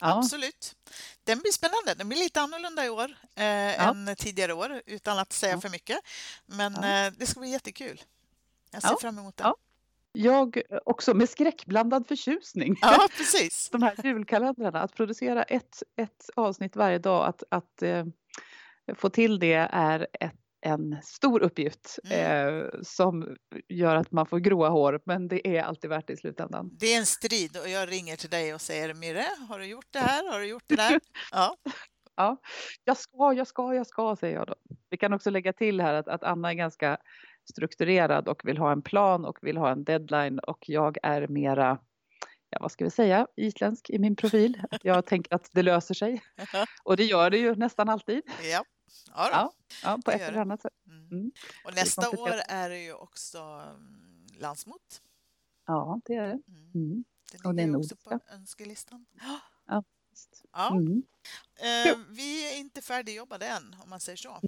Ja. 0.00 0.18
Absolut. 0.18 0.76
Den 1.24 1.38
blir 1.38 1.52
spännande. 1.52 1.94
Den 1.94 2.08
blir 2.08 2.18
lite 2.18 2.40
annorlunda 2.40 2.86
i 2.86 2.88
år 2.88 3.16
eh, 3.34 3.44
ja. 3.44 3.90
än 3.90 4.16
tidigare 4.16 4.52
år 4.52 4.82
utan 4.86 5.18
att 5.18 5.32
säga 5.32 5.52
ja. 5.52 5.60
för 5.60 5.68
mycket. 5.68 5.98
Men 6.46 6.74
eh, 6.74 7.12
det 7.18 7.26
ska 7.26 7.40
bli 7.40 7.50
jättekul. 7.50 8.02
Jag 8.70 8.82
ser 8.82 8.96
fram 9.00 9.18
emot 9.18 9.36
det. 9.36 9.44
Jag 10.12 10.62
också 10.84 11.14
med 11.14 11.28
skräckblandad 11.28 12.08
förtjusning. 12.08 12.76
Ja, 12.80 13.08
precis. 13.16 13.68
De 13.72 13.82
här 13.82 13.94
julkalendrarna, 14.04 14.82
att 14.82 14.94
producera 14.94 15.42
ett, 15.42 15.82
ett 15.96 16.30
avsnitt 16.36 16.76
varje 16.76 16.98
dag, 16.98 17.28
att, 17.28 17.42
att 17.50 17.82
eh, 17.82 18.04
få 18.94 19.08
till 19.08 19.38
det 19.38 19.68
är 19.70 20.06
ett, 20.20 20.34
en 20.60 20.96
stor 21.02 21.42
uppgift 21.42 21.98
mm. 22.04 22.56
eh, 22.58 22.64
som 22.82 23.36
gör 23.68 23.96
att 23.96 24.12
man 24.12 24.26
får 24.26 24.38
gråa 24.38 24.68
hår, 24.68 25.00
men 25.04 25.28
det 25.28 25.56
är 25.56 25.62
alltid 25.62 25.90
värt 25.90 26.06
det 26.06 26.12
i 26.12 26.16
slutändan. 26.16 26.70
Det 26.72 26.86
är 26.86 26.98
en 26.98 27.06
strid 27.06 27.56
och 27.56 27.68
jag 27.68 27.90
ringer 27.90 28.16
till 28.16 28.30
dig 28.30 28.54
och 28.54 28.60
säger 28.60 28.94
Mirre, 28.94 29.26
har 29.48 29.58
du 29.58 29.66
gjort 29.66 29.88
det 29.90 29.98
här? 29.98 30.32
Har 30.32 30.40
du 30.40 30.46
gjort 30.46 30.64
det 30.66 30.76
där? 30.76 31.00
Ja. 31.32 31.56
ja, 32.16 32.36
jag 32.84 32.96
ska, 32.96 33.32
jag 33.32 33.46
ska, 33.46 33.74
jag 33.74 33.86
ska, 33.86 34.16
säger 34.16 34.34
jag 34.34 34.46
då. 34.46 34.54
Vi 34.90 34.96
kan 34.96 35.12
också 35.12 35.30
lägga 35.30 35.52
till 35.52 35.80
här 35.80 35.94
att, 35.94 36.08
att 36.08 36.22
Anna 36.22 36.50
är 36.50 36.54
ganska 36.54 36.98
strukturerad 37.50 38.28
och 38.28 38.44
vill 38.44 38.58
ha 38.58 38.72
en 38.72 38.82
plan 38.82 39.24
och 39.24 39.38
vill 39.42 39.56
ha 39.56 39.70
en 39.70 39.84
deadline 39.84 40.38
och 40.38 40.64
jag 40.68 40.98
är 41.02 41.28
mera 41.28 41.78
ja 42.52 42.58
vad 42.60 42.72
ska 42.72 42.84
vi 42.84 42.90
säga, 42.90 43.26
isländsk 43.36 43.90
i 43.90 43.98
min 43.98 44.16
profil. 44.16 44.62
Jag 44.82 45.06
tänker 45.06 45.34
att 45.34 45.48
det 45.52 45.62
löser 45.62 45.94
sig. 45.94 46.22
Och 46.82 46.96
det 46.96 47.04
gör 47.04 47.30
det 47.30 47.38
ju 47.38 47.54
nästan 47.54 47.88
alltid. 47.88 48.22
Ja, 48.42 48.64
ja, 49.06 49.28
ja, 49.30 49.52
ja 49.82 49.98
på 50.04 50.10
ett 50.10 50.20
eller 50.20 50.40
annat 50.40 50.62
sätt. 50.62 50.72
Mm. 50.86 51.08
mm. 51.10 51.32
Och 51.64 51.74
nästa 51.74 52.10
år 52.10 52.32
är 52.48 52.68
det 52.68 52.78
ju 52.78 52.92
också 52.92 53.38
mm, 53.38 54.26
landsmot. 54.38 55.02
Ja, 55.66 56.00
det 56.04 56.14
är 56.14 56.22
det. 56.22 56.40
Mm. 56.48 56.70
mm. 56.74 57.04
Det 57.54 57.62
är 57.62 57.66
nordiska. 57.66 57.94
också 57.94 58.10
på 58.10 58.34
önskelistan. 58.34 59.06
Ja, 59.66 59.84
ja. 60.52 60.76
Mm. 60.76 61.02
Eh, 61.56 61.96
vi 62.08 62.52
är 62.52 62.58
inte 62.58 62.82
färdigjobbade 62.82 63.46
än, 63.46 63.76
om 63.82 63.90
man 63.90 64.00
säger 64.00 64.16
så. 64.16 64.40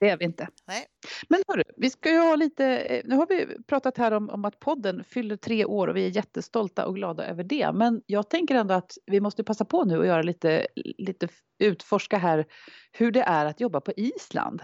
Det 0.00 0.08
är 0.08 0.16
vi 0.16 0.24
inte. 0.24 0.48
Nej. 0.66 0.86
Men 1.28 1.42
hörru, 1.48 1.62
vi 1.76 1.90
ska 1.90 2.10
ju 2.10 2.18
ha 2.18 2.36
lite, 2.36 2.66
eh, 2.66 3.02
nu 3.04 3.16
har 3.16 3.26
vi 3.26 3.62
pratat 3.62 3.98
här 3.98 4.12
om, 4.12 4.30
om 4.30 4.44
att 4.44 4.60
podden 4.60 5.04
fyller 5.04 5.36
tre 5.36 5.64
år 5.64 5.88
och 5.88 5.96
vi 5.96 6.06
är 6.06 6.10
jättestolta 6.10 6.86
och 6.86 6.94
glada 6.94 7.26
över 7.26 7.44
det. 7.44 7.72
Men 7.72 8.02
jag 8.06 8.30
tänker 8.30 8.54
ändå 8.54 8.74
att 8.74 8.92
vi 9.06 9.20
måste 9.20 9.44
passa 9.44 9.64
på 9.64 9.84
nu 9.84 9.98
och 9.98 10.06
göra 10.06 10.22
lite, 10.22 10.66
lite 10.98 11.28
utforska 11.58 12.18
här 12.18 12.46
hur 12.92 13.12
det 13.12 13.22
är 13.22 13.46
att 13.46 13.60
jobba 13.60 13.80
på 13.80 13.92
Island. 13.96 14.62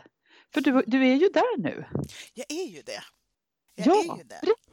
För 0.54 0.60
du, 0.60 0.82
du 0.86 1.06
är 1.06 1.14
ju 1.14 1.28
där 1.28 1.58
nu. 1.58 1.84
Jag 2.34 2.46
är 2.48 2.66
ju 2.66 2.82
det. 2.82 3.02
Jag 3.74 3.86
ja, 3.86 4.18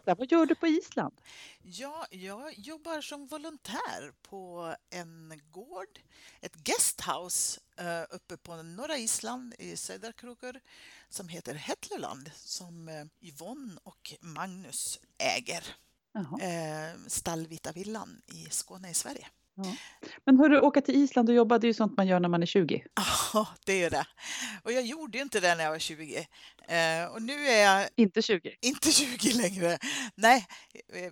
berätta, 0.08 0.20
vad 0.20 0.32
gör 0.32 0.46
du 0.46 0.56
på 0.56 0.68
Island? 0.68 1.14
Ja, 1.62 2.06
jag 2.12 2.60
jobbar 2.60 3.02
som 3.02 3.28
volontär 3.28 4.14
på 4.22 4.76
en 4.90 5.42
gård, 5.52 6.00
ett 6.42 6.56
guesthouse 6.56 7.60
uh, 7.82 8.16
uppe 8.16 8.38
på 8.38 8.56
norra 8.64 8.98
Island 8.98 9.56
i 9.60 9.78
Söderkroker 9.78 10.62
som 11.10 11.28
heter 11.28 11.54
Hetleland 11.56 12.32
som 12.36 12.90
uh, 12.90 13.06
Yvonne 13.22 13.80
och 13.84 14.14
Magnus 14.22 15.00
äger. 15.18 15.64
Uh, 16.18 17.08
Stallvita 17.08 17.72
villan 17.72 18.22
i 18.26 18.50
Skåne 18.50 18.90
i 18.90 18.94
Sverige. 18.94 19.28
Ja. 19.58 19.76
Men 20.26 20.40
hörru, 20.40 20.60
åka 20.60 20.82
till 20.82 20.96
Island 20.96 21.30
och 21.30 21.36
jobba, 21.36 21.58
det 21.58 21.66
är 21.66 21.70
ju 21.70 21.74
sånt 21.74 21.98
man 21.98 22.08
gör 22.08 22.20
när 22.20 22.30
man 22.30 22.42
är 22.42 22.46
20. 22.46 22.86
Ja, 23.34 23.48
det 23.66 23.84
är 23.84 23.90
det. 23.90 24.08
Och 24.64 24.72
jag 24.72 24.86
gjorde 24.86 25.18
inte 25.20 25.40
det 25.40 25.56
när 25.56 25.64
jag 25.64 25.72
var 25.72 25.80
20. 25.80 26.28
Eh, 26.68 27.06
och 27.06 27.22
nu 27.22 27.48
är 27.48 27.64
jag... 27.64 27.90
Inte 27.96 28.22
20? 28.22 28.56
Inte 28.62 28.92
20 28.92 29.34
längre. 29.34 29.78
Nej, 30.16 30.48
eh, 30.94 31.12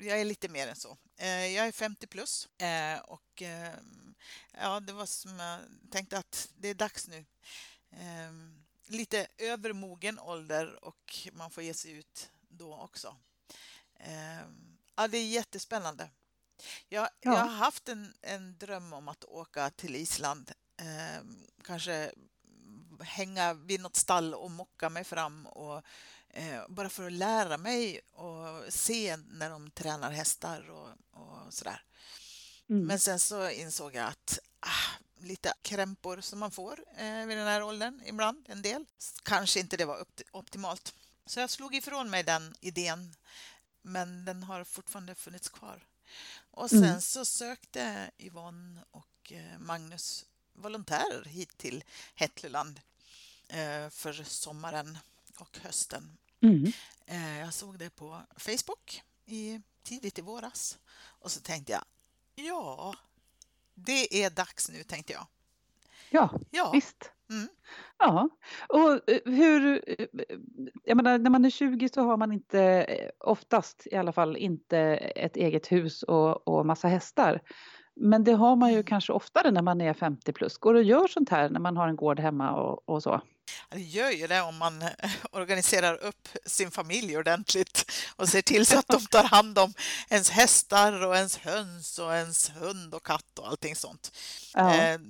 jag 0.00 0.20
är 0.20 0.24
lite 0.24 0.48
mer 0.48 0.68
än 0.68 0.76
så. 0.76 0.96
Eh, 1.18 1.46
jag 1.46 1.66
är 1.66 1.72
50 1.72 2.06
plus 2.06 2.48
eh, 2.58 2.98
och 3.00 3.42
eh, 3.42 3.74
ja, 4.60 4.80
det 4.80 4.92
var 4.92 5.06
som 5.06 5.38
jag 5.38 5.60
tänkte 5.90 6.18
att 6.18 6.48
det 6.56 6.68
är 6.68 6.74
dags 6.74 7.08
nu. 7.08 7.24
Eh, 7.90 8.32
lite 8.86 9.26
övermogen 9.38 10.18
ålder 10.18 10.84
och 10.84 11.28
man 11.32 11.50
får 11.50 11.62
ge 11.62 11.74
sig 11.74 11.92
ut 11.92 12.30
då 12.48 12.74
också. 12.74 13.16
Ja, 14.96 15.08
det 15.08 15.18
är 15.18 15.26
jättespännande. 15.26 16.08
Jag, 16.88 17.02
ja. 17.02 17.10
jag 17.20 17.30
har 17.30 17.56
haft 17.56 17.88
en, 17.88 18.14
en 18.22 18.58
dröm 18.58 18.92
om 18.92 19.08
att 19.08 19.24
åka 19.24 19.70
till 19.70 19.96
Island. 19.96 20.52
Eh, 20.80 21.24
kanske 21.64 22.12
hänga 23.00 23.54
vid 23.54 23.80
något 23.80 23.96
stall 23.96 24.34
och 24.34 24.50
mocka 24.50 24.88
mig 24.90 25.04
fram 25.04 25.46
och 25.46 25.82
eh, 26.28 26.62
bara 26.68 26.88
för 26.88 27.06
att 27.06 27.12
lära 27.12 27.58
mig 27.58 28.00
och 28.12 28.72
se 28.72 29.16
när 29.16 29.50
de 29.50 29.70
tränar 29.70 30.10
hästar 30.10 30.70
och, 30.70 30.88
och 31.10 31.54
sådär. 31.54 31.82
Mm. 32.68 32.86
Men 32.86 33.00
sen 33.00 33.18
så 33.18 33.50
insåg 33.50 33.94
jag 33.94 34.06
att 34.06 34.38
ah, 34.60 34.96
lite 35.18 35.52
krämpor 35.62 36.20
som 36.20 36.38
man 36.38 36.50
får 36.50 36.84
eh, 36.96 37.26
vid 37.26 37.38
den 37.38 37.46
här 37.46 37.62
åldern 37.62 38.02
ibland, 38.06 38.46
en 38.48 38.62
del. 38.62 38.84
Kanske 39.22 39.60
inte 39.60 39.76
det 39.76 39.84
var 39.84 40.04
optimalt. 40.32 40.94
Så 41.26 41.40
jag 41.40 41.50
slog 41.50 41.74
ifrån 41.74 42.10
mig 42.10 42.22
den 42.22 42.54
idén, 42.60 43.14
men 43.82 44.24
den 44.24 44.42
har 44.42 44.64
fortfarande 44.64 45.14
funnits 45.14 45.48
kvar. 45.48 45.84
Och 46.56 46.70
sen 46.70 46.84
mm. 46.84 47.00
så 47.00 47.24
sökte 47.24 48.10
Yvonne 48.18 48.84
och 48.90 49.32
eh, 49.32 49.58
Magnus 49.58 50.24
volontärer 50.52 51.24
hit 51.24 51.58
till 51.58 51.84
Hetleland 52.14 52.80
eh, 53.48 53.88
för 53.90 54.24
sommaren 54.24 54.98
och 55.38 55.58
hösten. 55.58 56.18
Mm. 56.40 56.72
Eh, 57.06 57.38
jag 57.38 57.54
såg 57.54 57.78
det 57.78 57.90
på 57.90 58.22
Facebook 58.36 59.02
i, 59.24 59.60
tidigt 59.82 60.18
i 60.18 60.22
våras 60.22 60.78
och 60.96 61.32
så 61.32 61.40
tänkte 61.40 61.72
jag 61.72 61.84
ja, 62.36 62.96
det 63.74 64.24
är 64.24 64.30
dags 64.30 64.68
nu, 64.68 64.82
tänkte 64.82 65.12
jag. 65.12 65.26
Ja, 66.10 66.30
ja. 66.50 66.70
visst. 66.72 67.12
Mm. 67.30 67.48
Ja, 67.98 68.28
och 68.68 69.10
eh, 69.10 69.20
hur, 69.24 69.82
eh, 69.86 70.06
jag 70.84 70.96
menar 70.96 71.18
när 71.18 71.30
man 71.30 71.44
är 71.44 71.50
20 71.50 71.88
så 71.88 72.02
har 72.02 72.16
man 72.16 72.32
inte, 72.32 72.60
eh, 72.62 73.10
oftast 73.18 73.86
i 73.90 73.96
alla 73.96 74.12
fall, 74.12 74.36
inte 74.36 74.78
ett 74.78 75.36
eget 75.36 75.72
hus 75.72 76.02
och, 76.02 76.48
och 76.48 76.66
massa 76.66 76.88
hästar. 76.88 77.40
Men 77.96 78.24
det 78.24 78.32
har 78.32 78.56
man 78.56 78.72
ju 78.72 78.82
kanske 78.82 79.12
oftare 79.12 79.50
när 79.50 79.62
man 79.62 79.80
är 79.80 79.94
50 79.94 80.32
plus. 80.32 80.58
Går 80.58 80.74
det 80.74 80.80
att 80.80 80.86
göra 80.86 81.08
sånt 81.08 81.30
här 81.30 81.50
när 81.50 81.60
man 81.60 81.76
har 81.76 81.88
en 81.88 81.96
gård 81.96 82.20
hemma 82.20 82.52
och, 82.52 82.88
och 82.88 83.02
så? 83.02 83.20
Det 83.70 83.80
gör 83.80 84.10
ju 84.10 84.26
det 84.26 84.40
om 84.40 84.56
man 84.56 84.84
organiserar 85.30 85.96
upp 85.96 86.28
sin 86.46 86.70
familj 86.70 87.18
ordentligt 87.18 87.92
och 88.16 88.28
ser 88.28 88.42
till 88.42 88.66
så 88.66 88.78
att 88.78 88.88
de 88.88 89.06
tar 89.06 89.24
hand 89.24 89.58
om 89.58 89.74
ens 90.08 90.30
hästar 90.30 91.06
och 91.06 91.16
ens 91.16 91.36
höns 91.36 91.98
och 91.98 92.14
ens 92.14 92.50
hund 92.50 92.94
och 92.94 93.06
katt 93.06 93.38
och 93.38 93.48
allting 93.48 93.76
sånt. 93.76 94.12
Ja, 94.54 94.74
eh, 94.74 95.00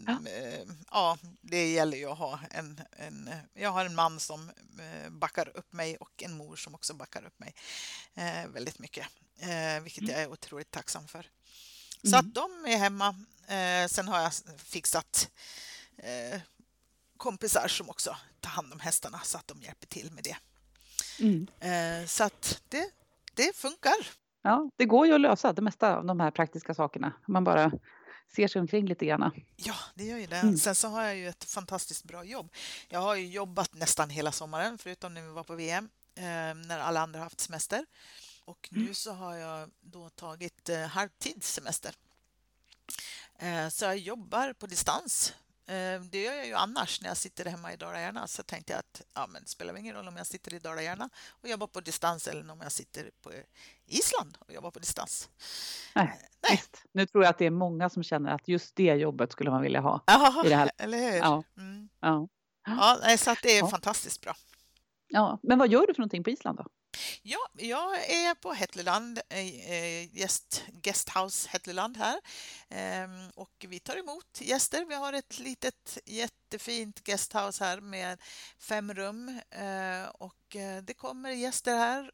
ja 0.90 1.18
det 1.40 1.72
gäller 1.72 1.96
ju 1.98 2.10
att 2.10 2.18
ha 2.18 2.40
en, 2.50 2.80
en... 2.96 3.30
Jag 3.54 3.70
har 3.70 3.84
en 3.84 3.94
man 3.94 4.20
som 4.20 4.50
eh, 4.78 5.10
backar 5.10 5.56
upp 5.56 5.72
mig 5.72 5.96
och 5.96 6.22
en 6.22 6.36
mor 6.36 6.56
som 6.56 6.74
också 6.74 6.94
backar 6.94 7.26
upp 7.26 7.38
mig 7.38 7.54
eh, 8.14 8.46
väldigt 8.46 8.78
mycket, 8.78 9.06
eh, 9.38 9.82
vilket 9.82 10.02
mm. 10.02 10.14
jag 10.14 10.22
är 10.22 10.30
otroligt 10.30 10.70
tacksam 10.70 11.08
för. 11.08 11.30
Så 12.02 12.16
att 12.16 12.22
mm. 12.22 12.32
de 12.32 12.66
är 12.66 12.78
hemma. 12.78 13.14
Sen 13.88 14.08
har 14.08 14.20
jag 14.20 14.32
fixat 14.58 15.30
kompisar 17.16 17.68
som 17.68 17.90
också 17.90 18.16
tar 18.40 18.50
hand 18.50 18.72
om 18.72 18.80
hästarna 18.80 19.20
så 19.24 19.38
att 19.38 19.48
de 19.48 19.62
hjälper 19.62 19.86
till 19.86 20.12
med 20.12 20.24
det. 20.24 20.36
Mm. 21.20 21.46
Eh, 21.60 22.06
så 22.06 22.24
att 22.24 22.62
det, 22.68 22.90
det 23.34 23.56
funkar. 23.56 23.96
Ja, 24.42 24.70
det 24.76 24.84
går 24.84 25.06
ju 25.06 25.14
att 25.14 25.20
lösa 25.20 25.52
det 25.52 25.62
mesta 25.62 25.96
av 25.96 26.04
de 26.04 26.20
här 26.20 26.30
praktiska 26.30 26.74
sakerna. 26.74 27.12
Man 27.26 27.44
bara 27.44 27.72
ser 28.36 28.48
sig 28.48 28.60
omkring 28.60 28.86
lite 28.86 29.06
grann. 29.06 29.30
Ja, 29.56 29.74
det 29.94 30.04
gör 30.04 30.18
ju 30.18 30.26
det. 30.26 30.36
Mm. 30.36 30.56
Sen 30.56 30.74
så 30.74 30.88
har 30.88 31.02
jag 31.02 31.16
ju 31.16 31.28
ett 31.28 31.44
fantastiskt 31.44 32.04
bra 32.04 32.24
jobb. 32.24 32.52
Jag 32.88 33.00
har 33.00 33.14
ju 33.14 33.26
jobbat 33.26 33.74
nästan 33.74 34.10
hela 34.10 34.32
sommaren, 34.32 34.78
förutom 34.78 35.14
när 35.14 35.22
vi 35.22 35.28
var 35.28 35.44
på 35.44 35.54
VM, 35.54 35.88
eh, 36.14 36.22
när 36.66 36.78
alla 36.78 37.00
andra 37.00 37.20
haft 37.20 37.40
semester. 37.40 37.86
Och 38.44 38.68
nu 38.72 38.94
så 38.94 39.12
har 39.12 39.34
jag 39.34 39.70
då 39.80 40.08
tagit 40.08 40.68
eh, 40.68 40.80
halvtidssemester. 40.80 41.94
Så 43.70 43.84
jag 43.84 43.98
jobbar 43.98 44.52
på 44.52 44.66
distans. 44.66 45.34
Eh, 45.68 46.00
det 46.00 46.22
gör 46.22 46.32
jag 46.32 46.46
ju 46.46 46.54
annars 46.54 47.00
när 47.00 47.08
jag 47.08 47.16
sitter 47.16 47.44
hemma 47.44 47.72
i 47.72 47.76
Dala-Järna. 47.76 48.26
Så 48.26 48.42
tänkte 48.42 48.72
jag 48.72 48.78
att 48.78 49.02
ja, 49.14 49.26
men 49.26 49.42
det 49.42 49.48
spelar 49.48 49.76
ingen 49.76 49.94
roll 49.94 50.08
om 50.08 50.16
jag 50.16 50.26
sitter 50.26 50.54
i 50.54 50.58
Dala-Järna 50.58 51.10
och 51.28 51.48
jobbar 51.48 51.66
på 51.66 51.80
distans 51.80 52.26
eller 52.28 52.52
om 52.52 52.60
jag 52.62 52.72
sitter 52.72 53.10
på 53.22 53.32
Island 53.86 54.38
och 54.40 54.52
jobbar 54.52 54.70
på 54.70 54.78
distans. 54.78 55.28
Nej, 55.94 56.20
Nej. 56.42 56.50
Visst. 56.50 56.84
Nu 56.92 57.06
tror 57.06 57.24
jag 57.24 57.30
att 57.30 57.38
det 57.38 57.46
är 57.46 57.50
många 57.50 57.90
som 57.90 58.02
känner 58.02 58.30
att 58.30 58.48
just 58.48 58.76
det 58.76 58.94
jobbet 58.94 59.32
skulle 59.32 59.50
man 59.50 59.62
vilja 59.62 59.80
ha. 59.80 60.02
Ja, 60.06 60.42
i 60.44 60.48
det 60.48 60.56
här. 60.56 60.70
eller 60.78 60.98
hur? 60.98 61.16
Ja. 61.16 61.42
Mm. 61.56 61.88
Ja. 62.00 62.28
Ja, 62.66 63.16
så 63.18 63.30
att 63.30 63.42
det 63.42 63.50
är 63.50 63.58
ja. 63.58 63.68
fantastiskt 63.68 64.20
bra. 64.20 64.36
Ja, 65.08 65.38
men 65.42 65.58
vad 65.58 65.68
gör 65.68 65.86
du 65.86 65.94
för 65.94 66.00
någonting 66.00 66.24
på 66.24 66.30
Island 66.30 66.58
då? 66.58 66.66
Ja, 67.22 67.48
jag 67.54 68.10
är 68.10 68.34
på 68.34 68.52
Hetleland, 68.52 69.20
eh, 69.28 69.70
eh, 69.70 70.16
gäst, 70.16 70.64
Guesthouse 70.68 71.48
Hetleland 71.48 71.96
här 71.96 72.20
ehm, 72.68 73.30
och 73.34 73.66
vi 73.68 73.80
tar 73.80 73.96
emot 73.96 74.40
gäster. 74.40 74.84
Vi 74.84 74.94
har 74.94 75.12
ett 75.12 75.38
litet 75.38 75.98
jättefint 76.04 77.04
guesthouse 77.04 77.64
här 77.64 77.80
med 77.80 78.22
fem 78.58 78.94
rum 78.94 79.40
eh, 79.50 80.08
och 80.08 80.56
eh, 80.56 80.82
det 80.82 80.94
kommer 80.94 81.30
gäster 81.30 81.76
här 81.76 82.10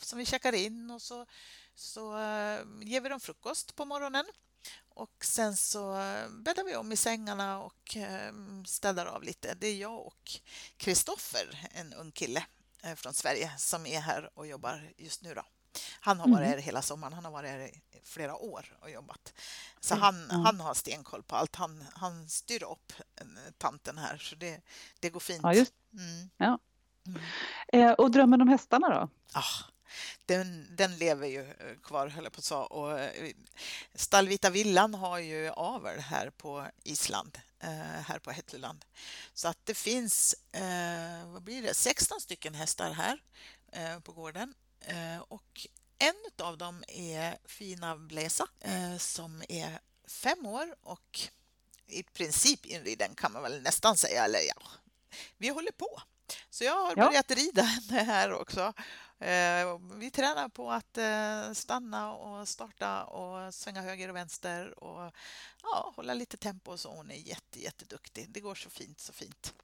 som 0.00 0.18
vi 0.18 0.26
checkar 0.26 0.52
in 0.52 0.90
och 0.90 1.02
så, 1.02 1.26
så 1.74 2.12
ger 2.82 3.00
vi 3.00 3.08
dem 3.08 3.20
frukost 3.20 3.76
på 3.76 3.84
morgonen. 3.84 4.24
Och 4.88 5.24
sen 5.24 5.56
så 5.56 5.92
bäddar 6.30 6.64
vi 6.64 6.76
om 6.76 6.92
i 6.92 6.96
sängarna 6.96 7.62
och 7.62 7.96
ehm, 7.96 8.64
städar 8.66 9.06
av 9.06 9.22
lite. 9.22 9.54
Det 9.54 9.66
är 9.66 9.76
jag 9.76 10.06
och 10.06 10.30
Kristoffer, 10.76 11.68
en 11.70 11.92
ung 11.92 12.12
kille 12.12 12.46
från 12.96 13.14
Sverige 13.14 13.52
som 13.58 13.86
är 13.86 14.00
här 14.00 14.30
och 14.34 14.46
jobbar 14.46 14.92
just 14.96 15.22
nu. 15.22 15.34
Då. 15.34 15.42
Han 16.00 16.20
har 16.20 16.28
varit 16.28 16.38
mm. 16.38 16.50
här 16.50 16.58
hela 16.58 16.82
sommaren. 16.82 17.12
Han 17.12 17.24
har 17.24 17.32
varit 17.32 17.50
här 17.50 17.58
i 17.58 17.82
flera 18.04 18.36
år 18.36 18.76
och 18.80 18.90
jobbat. 18.90 19.32
Så 19.80 19.94
han, 19.94 20.30
han 20.30 20.60
har 20.60 20.74
stenkoll 20.74 21.22
på 21.22 21.36
allt. 21.36 21.56
Han, 21.56 21.84
han 21.94 22.28
styr 22.28 22.62
upp 22.62 22.92
eh, 23.20 23.26
tanten 23.58 23.98
här, 23.98 24.16
så 24.16 24.36
det, 24.36 24.60
det 25.00 25.10
går 25.10 25.20
fint. 25.20 25.40
Ja, 25.42 25.54
just. 25.54 25.72
Mm. 25.92 26.30
Ja. 26.36 26.58
Mm. 27.06 27.20
Eh, 27.68 27.92
och 27.92 28.10
drömmen 28.10 28.42
om 28.42 28.48
hästarna 28.48 28.88
då? 28.88 29.08
Ah, 29.32 29.64
den, 30.26 30.76
den 30.76 30.96
lever 30.96 31.26
ju 31.26 31.40
eh, 31.40 31.78
kvar, 31.82 32.08
höll 32.08 32.24
jag 32.24 32.32
på 32.32 32.38
att 32.38 32.44
säga. 32.44 32.60
Och 32.60 32.98
Stallvita 33.94 34.50
villan 34.50 34.94
har 34.94 35.18
ju 35.18 35.50
avel 35.50 36.00
här 36.00 36.30
på 36.30 36.66
Island 36.82 37.38
Eh, 37.38 37.53
här 38.00 38.18
på 38.18 38.30
Hetleland. 38.30 38.84
Så 39.34 39.48
att 39.48 39.58
det 39.64 39.74
finns, 39.74 40.34
eh, 40.52 41.26
vad 41.26 41.42
blir 41.42 41.62
det, 41.62 41.74
16 41.74 42.20
stycken 42.20 42.54
hästar 42.54 42.92
här 42.92 43.22
eh, 43.72 44.00
på 44.00 44.12
gården 44.12 44.54
och 45.28 45.66
en 45.98 46.46
av 46.46 46.58
dem 46.58 46.84
är 46.88 47.38
fina 47.44 47.96
Blesa 47.96 48.46
eh, 48.60 48.96
som 48.96 49.42
är 49.48 49.78
fem 50.08 50.46
år 50.46 50.74
och 50.82 51.20
i 51.86 52.02
princip 52.02 52.66
inriden 52.66 53.14
kan 53.14 53.32
man 53.32 53.42
väl 53.42 53.62
nästan 53.62 53.96
säga, 53.96 54.24
eller 54.24 54.38
ja, 54.38 54.70
vi 55.36 55.48
håller 55.48 55.72
på. 55.72 56.02
Så 56.50 56.64
jag 56.64 56.86
har 56.86 56.96
börjat 56.96 57.26
ja. 57.30 57.36
rida 57.36 57.62
henne 57.62 58.02
här 58.02 58.32
också. 58.32 58.72
Eh, 59.18 59.78
vi 59.94 60.10
tränar 60.10 60.48
på 60.48 60.72
att 60.72 60.98
eh, 60.98 61.52
stanna 61.52 62.12
och 62.12 62.48
starta 62.48 63.04
och 63.04 63.54
svänga 63.54 63.82
höger 63.82 64.08
och 64.08 64.16
vänster 64.16 64.84
och 64.84 65.12
ja, 65.62 65.92
hålla 65.96 66.14
lite 66.14 66.36
tempo 66.36 66.70
och 66.72 66.80
så. 66.80 66.90
Hon 66.90 67.10
är 67.10 67.14
jätte, 67.14 67.62
jätteduktig. 67.62 68.30
Det 68.30 68.40
går 68.40 68.54
så 68.54 68.70
fint, 68.70 69.00
så 69.00 69.12
fint. 69.12 69.54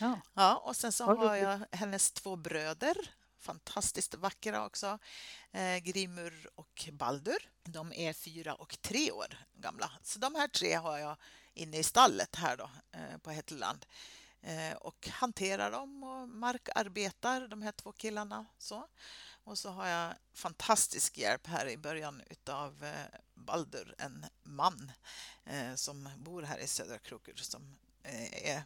Ja. 0.00 0.20
ja 0.34 0.56
och 0.56 0.76
sen 0.76 0.92
så 0.92 1.04
har 1.04 1.36
jag 1.36 1.60
hennes 1.70 2.12
två 2.12 2.36
bröder 2.36 2.96
fantastiskt 3.44 4.14
vackra 4.14 4.66
också. 4.66 4.98
Eh, 5.52 5.76
Grimur 5.76 6.48
och 6.54 6.88
Baldur. 6.92 7.50
De 7.64 7.92
är 7.92 8.12
fyra 8.12 8.54
och 8.54 8.80
tre 8.80 9.10
år 9.10 9.38
gamla. 9.54 9.90
Så 10.02 10.18
de 10.18 10.34
här 10.34 10.48
tre 10.48 10.74
har 10.74 10.98
jag 10.98 11.16
inne 11.54 11.78
i 11.78 11.82
stallet 11.82 12.36
här 12.36 12.56
då 12.56 12.70
eh, 12.92 13.18
på 13.22 13.30
Hetteland 13.30 13.86
Eh, 14.46 14.76
och 14.76 15.08
hanterar 15.08 15.70
dem 15.70 16.04
och 16.04 16.28
markarbetar 16.28 17.48
de 17.48 17.62
här 17.62 17.72
två 17.72 17.92
killarna. 17.92 18.46
Så. 18.58 18.88
Och 19.44 19.58
så 19.58 19.70
har 19.70 19.86
jag 19.86 20.14
fantastisk 20.34 21.18
hjälp 21.18 21.46
här 21.46 21.68
i 21.68 21.76
början 21.76 22.22
utav 22.30 22.84
eh, 22.84 23.20
Baldur, 23.34 23.94
en 23.98 24.26
man 24.42 24.92
eh, 25.44 25.74
som 25.74 26.08
bor 26.16 26.42
här 26.42 26.58
i 26.58 26.66
Södra 26.66 26.98
Krokur 26.98 27.34
som 27.34 27.76
är 28.32 28.64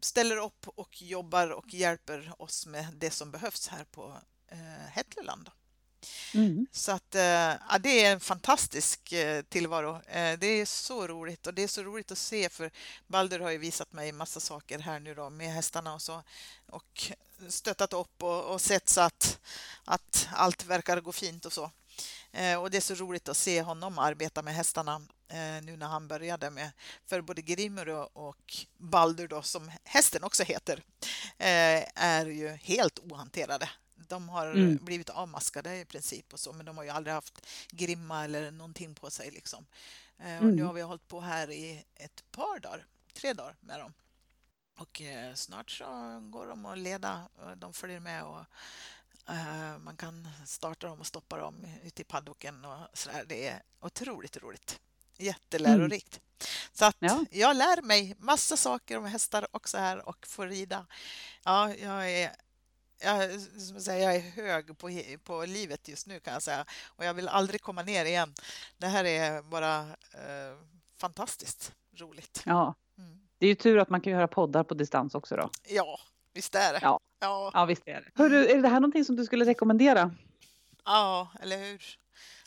ställer 0.00 0.36
upp 0.36 0.68
och 0.68 1.02
jobbar 1.02 1.50
och 1.50 1.74
hjälper 1.74 2.32
oss 2.38 2.66
med 2.66 2.86
det 2.94 3.10
som 3.10 3.30
behövs 3.30 3.68
här 3.68 3.84
på 3.84 4.20
eh, 4.48 4.86
Mm. 6.34 6.66
Så 6.72 6.92
att 6.92 7.14
eh, 7.14 7.22
ja, 7.22 7.78
det 7.80 8.04
är 8.04 8.12
en 8.12 8.20
fantastisk 8.20 9.12
eh, 9.12 9.42
tillvaro. 9.42 9.96
Eh, 10.06 10.38
det 10.38 10.46
är 10.46 10.66
så 10.66 11.06
roligt 11.06 11.46
och 11.46 11.54
det 11.54 11.62
är 11.62 11.68
så 11.68 11.82
roligt 11.82 12.12
att 12.12 12.18
se 12.18 12.48
för 12.48 12.70
Baldur 13.06 13.40
har 13.40 13.50
ju 13.50 13.58
visat 13.58 13.92
mig 13.92 14.12
massa 14.12 14.40
saker 14.40 14.78
här 14.78 15.00
nu 15.00 15.14
då 15.14 15.30
med 15.30 15.52
hästarna 15.52 15.94
och 15.94 16.02
så 16.02 16.22
och 16.66 17.12
stöttat 17.48 17.92
upp 17.92 18.22
och, 18.22 18.44
och 18.44 18.60
sett 18.60 18.88
så 18.88 19.00
att, 19.00 19.38
att 19.84 20.28
allt 20.32 20.66
verkar 20.66 21.00
gå 21.00 21.12
fint 21.12 21.46
och 21.46 21.52
så. 21.52 21.70
Och 22.60 22.70
det 22.70 22.76
är 22.76 22.80
så 22.80 22.94
roligt 22.94 23.28
att 23.28 23.36
se 23.36 23.62
honom 23.62 23.98
arbeta 23.98 24.42
med 24.42 24.54
hästarna 24.54 25.02
nu 25.62 25.76
när 25.76 25.86
han 25.86 26.08
började 26.08 26.50
med, 26.50 26.70
för 27.06 27.20
både 27.20 27.42
Grimur 27.42 27.88
och 28.18 28.56
Baldur 28.78 29.28
då, 29.28 29.42
som 29.42 29.70
hästen 29.84 30.24
också 30.24 30.42
heter, 30.42 30.82
är 31.94 32.26
ju 32.26 32.48
helt 32.48 32.98
ohanterade 32.98 33.68
de 34.08 34.28
har 34.28 34.46
mm. 34.46 34.76
blivit 34.76 35.10
avmaskade 35.10 35.80
i 35.80 35.84
princip 35.84 36.32
och 36.32 36.40
så, 36.40 36.52
men 36.52 36.66
de 36.66 36.76
har 36.76 36.84
ju 36.84 36.90
aldrig 36.90 37.14
haft 37.14 37.46
grimma 37.70 38.24
eller 38.24 38.50
någonting 38.50 38.94
på 38.94 39.10
sig 39.10 39.30
liksom. 39.30 39.66
Eh, 40.18 40.36
och 40.36 40.42
mm. 40.42 40.56
nu 40.56 40.62
har 40.62 40.72
vi 40.72 40.82
hållit 40.82 41.08
på 41.08 41.20
här 41.20 41.50
i 41.50 41.84
ett 41.94 42.24
par 42.30 42.60
dagar, 42.60 42.86
tre 43.14 43.32
dagar 43.32 43.56
med 43.60 43.80
dem. 43.80 43.92
Och 44.78 45.00
eh, 45.00 45.34
snart 45.34 45.70
så 45.70 45.84
går 46.30 46.46
de 46.46 46.66
att 46.66 46.78
leda, 46.78 47.28
de 47.56 47.72
följer 47.72 48.00
med 48.00 48.24
och 48.24 48.44
eh, 49.28 49.78
man 49.78 49.96
kan 49.96 50.28
starta 50.46 50.86
dem 50.86 51.00
och 51.00 51.06
stoppa 51.06 51.38
dem 51.38 51.66
ute 51.84 52.02
i 52.02 52.04
paddocken 52.04 52.64
och 52.64 52.78
så 52.94 53.10
där. 53.10 53.24
Det 53.28 53.48
är 53.48 53.62
otroligt 53.80 54.36
roligt. 54.36 54.80
Jättelärorikt. 55.16 56.16
Mm. 56.16 56.30
Så 56.72 56.84
att 56.84 56.96
ja. 56.98 57.24
jag 57.30 57.56
lär 57.56 57.82
mig 57.82 58.16
massa 58.18 58.56
saker 58.56 58.98
om 58.98 59.04
hästar 59.04 59.46
också 59.50 59.78
här 59.78 60.08
och 60.08 60.26
får 60.26 60.46
rida. 60.46 60.86
Ja, 61.44 61.74
jag 61.74 62.10
är 62.10 62.36
jag, 63.00 63.40
som 63.40 63.80
säger, 63.80 64.06
jag 64.06 64.16
är 64.16 64.20
hög 64.20 64.78
på, 64.78 64.90
på 65.24 65.44
livet 65.44 65.88
just 65.88 66.06
nu 66.06 66.20
kan 66.20 66.32
jag 66.32 66.42
säga 66.42 66.64
och 66.86 67.04
jag 67.04 67.14
vill 67.14 67.28
aldrig 67.28 67.62
komma 67.62 67.82
ner 67.82 68.04
igen. 68.04 68.34
Det 68.78 68.86
här 68.86 69.04
är 69.04 69.42
bara 69.42 69.80
eh, 70.12 70.56
fantastiskt 70.98 71.72
roligt. 71.96 72.42
Ja, 72.46 72.74
mm. 72.98 73.20
det 73.38 73.46
är 73.46 73.48
ju 73.48 73.54
tur 73.54 73.78
att 73.78 73.90
man 73.90 74.00
kan 74.00 74.12
göra 74.12 74.28
poddar 74.28 74.64
på 74.64 74.74
distans 74.74 75.14
också 75.14 75.36
då. 75.36 75.50
Ja, 75.68 76.00
visst 76.32 76.54
är 76.54 76.72
det. 76.72 76.78
Ja, 76.82 77.00
ja. 77.18 77.50
ja 77.54 77.64
visst 77.64 77.82
är 77.86 78.00
det. 78.00 78.22
Hörru, 78.22 78.46
är 78.46 78.62
det 78.62 78.68
här 78.68 78.80
någonting 78.80 79.04
som 79.04 79.16
du 79.16 79.24
skulle 79.24 79.44
rekommendera? 79.44 80.14
Ja, 80.84 81.28
eller 81.42 81.58
hur? 81.58 81.82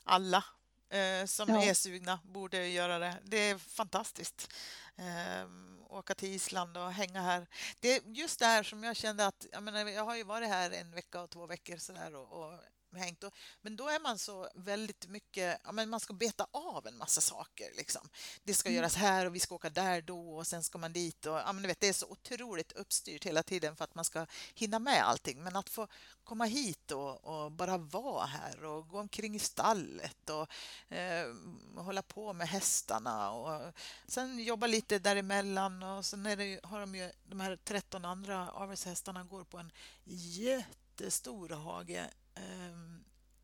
Alla 0.03 0.43
eh, 0.89 1.25
som 1.25 1.49
ja. 1.49 1.63
är 1.63 1.73
sugna 1.73 2.19
borde 2.23 2.67
göra 2.67 2.99
det. 2.99 3.15
Det 3.23 3.49
är 3.49 3.57
fantastiskt. 3.57 4.53
Eh, 4.97 5.47
åka 5.89 6.15
till 6.15 6.29
Island 6.29 6.77
och 6.77 6.91
hänga 6.91 7.21
här. 7.21 7.47
Det 7.79 7.95
är 7.95 8.01
just 8.05 8.39
det 8.39 8.45
här 8.45 8.63
som 8.63 8.83
jag 8.83 8.95
kände 8.95 9.27
att, 9.27 9.45
jag, 9.51 9.63
menar, 9.63 9.85
jag 9.85 10.05
har 10.05 10.15
ju 10.15 10.23
varit 10.23 10.49
här 10.49 10.71
en 10.71 10.91
vecka 10.91 11.21
och 11.21 11.29
två 11.29 11.45
veckor 11.45 11.77
sådär 11.77 12.15
och, 12.15 12.43
och 12.43 12.59
hängt. 12.95 13.23
Men 13.61 13.75
då 13.75 13.87
är 13.87 13.99
man 13.99 14.17
så 14.17 14.49
väldigt 14.55 15.07
mycket, 15.07 15.59
ja, 15.63 15.71
men 15.71 15.89
man 15.89 15.99
ska 15.99 16.13
beta 16.13 16.47
av 16.51 16.87
en 16.87 16.97
massa 16.97 17.21
saker. 17.21 17.71
Liksom. 17.77 18.09
Det 18.43 18.53
ska 18.53 18.69
mm. 18.69 18.77
göras 18.77 18.95
här 18.95 19.25
och 19.25 19.35
vi 19.35 19.39
ska 19.39 19.55
åka 19.55 19.69
där 19.69 20.01
då 20.01 20.37
och 20.37 20.47
sen 20.47 20.63
ska 20.63 20.77
man 20.77 20.93
dit. 20.93 21.25
Och, 21.25 21.33
ja, 21.33 21.53
men 21.53 21.67
vet, 21.67 21.79
det 21.79 21.87
är 21.87 21.93
så 21.93 22.07
otroligt 22.07 22.71
uppstyrt 22.71 23.25
hela 23.25 23.43
tiden 23.43 23.75
för 23.75 23.83
att 23.83 23.95
man 23.95 24.05
ska 24.05 24.25
hinna 24.53 24.79
med 24.79 25.07
allting. 25.07 25.43
Men 25.43 25.55
att 25.55 25.69
få 25.69 25.87
komma 26.23 26.45
hit 26.45 26.91
och, 26.91 27.25
och 27.25 27.51
bara 27.51 27.77
vara 27.77 28.25
här 28.25 28.63
och 28.63 28.87
gå 28.87 28.99
omkring 28.99 29.35
i 29.35 29.39
stallet 29.39 30.29
och 30.29 30.47
eh, 30.93 31.33
hålla 31.75 32.01
på 32.01 32.33
med 32.33 32.47
hästarna 32.47 33.31
och 33.31 33.73
sen 34.07 34.43
jobba 34.43 34.67
lite 34.67 34.99
däremellan 34.99 35.83
och 35.83 36.05
sen 36.05 36.25
är 36.25 36.37
det, 36.37 36.59
har 36.63 36.79
de 36.79 36.95
ju 36.95 37.11
de 37.23 37.39
här 37.39 37.55
13 37.63 38.05
andra 38.05 38.49
avelshästarna 38.49 39.23
går 39.23 39.43
på 39.43 39.57
en 39.57 39.71
jättestor 40.05 41.49
hage 41.49 42.09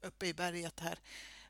uppe 0.02 0.28
i 0.28 0.34
berget 0.34 0.80
här. 0.80 1.00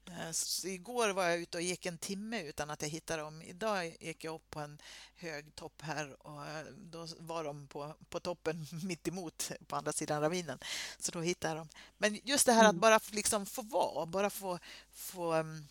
Eh, 0.10 0.32
så 0.32 0.68
igår 0.68 1.10
var 1.10 1.24
jag 1.24 1.40
ute 1.40 1.58
och 1.58 1.64
gick 1.64 1.86
en 1.86 1.98
timme 1.98 2.42
utan 2.42 2.70
att 2.70 2.82
jag 2.82 2.90
hittade 2.90 3.22
dem. 3.22 3.42
Idag 3.42 3.96
gick 4.00 4.24
jag 4.24 4.36
upp 4.36 4.50
på 4.50 4.60
en 4.60 4.82
hög 5.16 5.56
topp 5.56 5.82
här 5.82 6.28
och 6.28 6.48
eh, 6.48 6.66
då 6.78 7.08
var 7.20 7.44
de 7.44 7.68
på, 7.68 7.96
på 8.10 8.20
toppen 8.20 8.68
mitt 8.84 9.08
emot 9.08 9.52
på 9.68 9.76
andra 9.76 9.92
sidan 9.92 10.22
ravinen. 10.22 10.60
Så 11.00 11.12
då 11.12 11.22
hittade 11.22 11.54
jag 11.54 11.58
dem. 11.58 11.70
Men 11.98 12.20
just 12.24 12.46
det 12.46 12.54
här 12.54 12.64
att 12.64 12.70
mm. 12.70 12.80
bara 12.80 13.00
liksom 13.12 13.46
få 13.46 13.62
vara, 13.62 14.06
bara 14.06 14.30
få, 14.30 14.60
få, 14.92 15.34
ehm, 15.34 15.68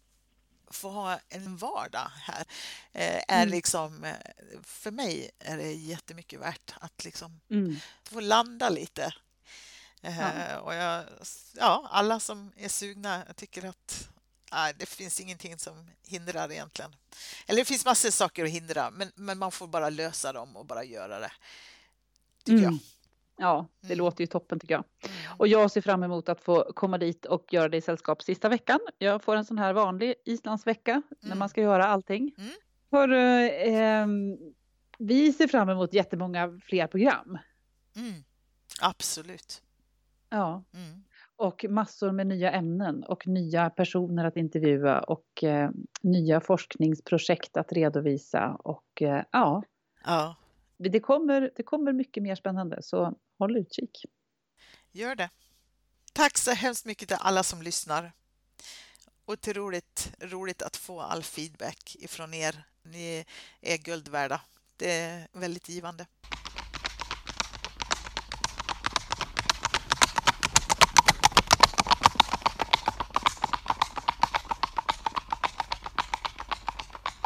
få 0.66 0.90
ha 0.90 1.20
en 1.28 1.57
vardag 1.57 2.11
här 2.14 2.44
eh, 2.92 3.22
är 3.28 3.42
mm. 3.42 3.48
liksom, 3.48 4.14
för 4.62 4.90
mig 4.90 5.31
är 5.38 5.57
det 5.57 5.72
jättemycket 5.72 6.40
värt 6.40 6.74
att 6.81 7.04
liksom 7.04 7.40
mm. 7.50 7.76
få 8.04 8.20
landa 8.20 8.68
lite 8.68 9.14
Ja. 10.00 10.11
Eh, 10.11 10.56
och 10.56 10.74
jag, 10.74 11.04
ja, 11.56 11.88
alla 11.90 12.20
som 12.20 12.52
är 12.56 12.68
sugna 12.68 13.22
tycker 13.37 13.68
att 13.68 14.08
nej, 14.52 14.74
det 14.78 14.87
finns 14.87 15.20
ingenting 15.20 15.58
som 15.58 15.90
hindrar 16.06 16.52
egentligen. 16.52 16.90
Eller 17.46 17.58
det 17.58 17.64
finns 17.64 17.84
massor 17.84 18.08
av 18.08 18.12
saker 18.12 18.44
att 18.44 18.50
hindra, 18.50 18.90
men, 18.90 19.11
men 19.14 19.38
man 19.38 19.52
får 19.52 19.66
bara 19.66 19.90
lösa 19.90 20.32
dem 20.32 20.56
och 20.56 20.66
bara 20.66 20.84
göra 20.84 21.18
det. 21.18 21.32
Tycker 22.44 22.58
mm. 22.58 22.64
jag. 22.64 22.78
Ja, 23.40 23.66
det 23.80 23.87
mm. 23.87 23.98
låter 23.98 24.20
ju 24.20 24.26
toppen 24.26 24.61
tycker 24.61 24.74
jag. 24.74 24.84
Mm. 25.04 25.38
Och 25.38 25.48
jag 25.48 25.70
ser 25.70 25.80
fram 25.80 26.02
emot 26.02 26.28
att 26.28 26.40
få 26.40 26.72
komma 26.72 26.98
dit 26.98 27.24
och 27.24 27.52
göra 27.52 27.68
det 27.68 27.76
i 27.76 27.80
sällskap 27.80 28.22
sista 28.22 28.48
veckan. 28.48 28.80
Jag 28.98 29.22
får 29.22 29.37
en 29.37 29.44
sån 29.44 29.58
här 29.58 29.72
vanlig 29.72 30.14
Islandsvecka 30.24 31.02
när 31.20 31.28
mm. 31.28 31.38
man 31.38 31.48
ska 31.48 31.61
göra 31.61 31.87
allting. 31.87 32.34
Mm. 32.38 32.52
För, 32.90 33.08
eh, 33.08 34.06
vi 34.98 35.32
ser 35.32 35.48
fram 35.48 35.68
emot 35.68 35.92
jättemånga 35.92 36.61
fler 36.64 36.87
program. 36.87 37.38
Mm. 37.96 38.24
Absolut. 38.80 39.62
Ja. 40.28 40.64
Mm. 40.74 41.04
Och 41.36 41.64
massor 41.68 42.12
med 42.12 42.26
nya 42.26 42.52
ämnen 42.52 43.04
och 43.04 43.26
nya 43.26 43.70
personer 43.70 44.24
att 44.24 44.36
intervjua 44.36 45.00
och 45.00 45.44
eh, 45.44 45.70
nya 46.02 46.40
forskningsprojekt 46.40 47.56
att 47.56 47.72
redovisa 47.72 48.54
och 48.54 49.02
eh, 49.02 49.22
ja. 49.32 49.62
ja. 50.04 50.36
Det, 50.76 51.00
kommer, 51.00 51.50
det 51.56 51.62
kommer 51.62 51.92
mycket 51.92 52.22
mer 52.22 52.34
spännande 52.34 52.82
så 52.82 53.14
håll 53.38 53.56
utkik. 53.56 54.04
Gör 54.92 55.14
det. 55.14 55.30
Tack 56.12 56.38
så 56.38 56.50
hemskt 56.50 56.86
mycket 56.86 57.08
till 57.08 57.16
alla 57.20 57.42
som 57.42 57.62
lyssnar. 57.62 58.12
Otroligt 59.26 60.14
roligt 60.20 60.62
att 60.62 60.76
få 60.76 61.00
all 61.00 61.22
feedback 61.22 61.96
ifrån 61.98 62.34
er. 62.34 62.64
Ni 62.82 63.24
är 63.60 63.76
guld 63.76 64.08
värda. 64.08 64.40
Det 64.76 64.92
är 64.92 65.28
väldigt 65.32 65.68
givande. 65.68 66.06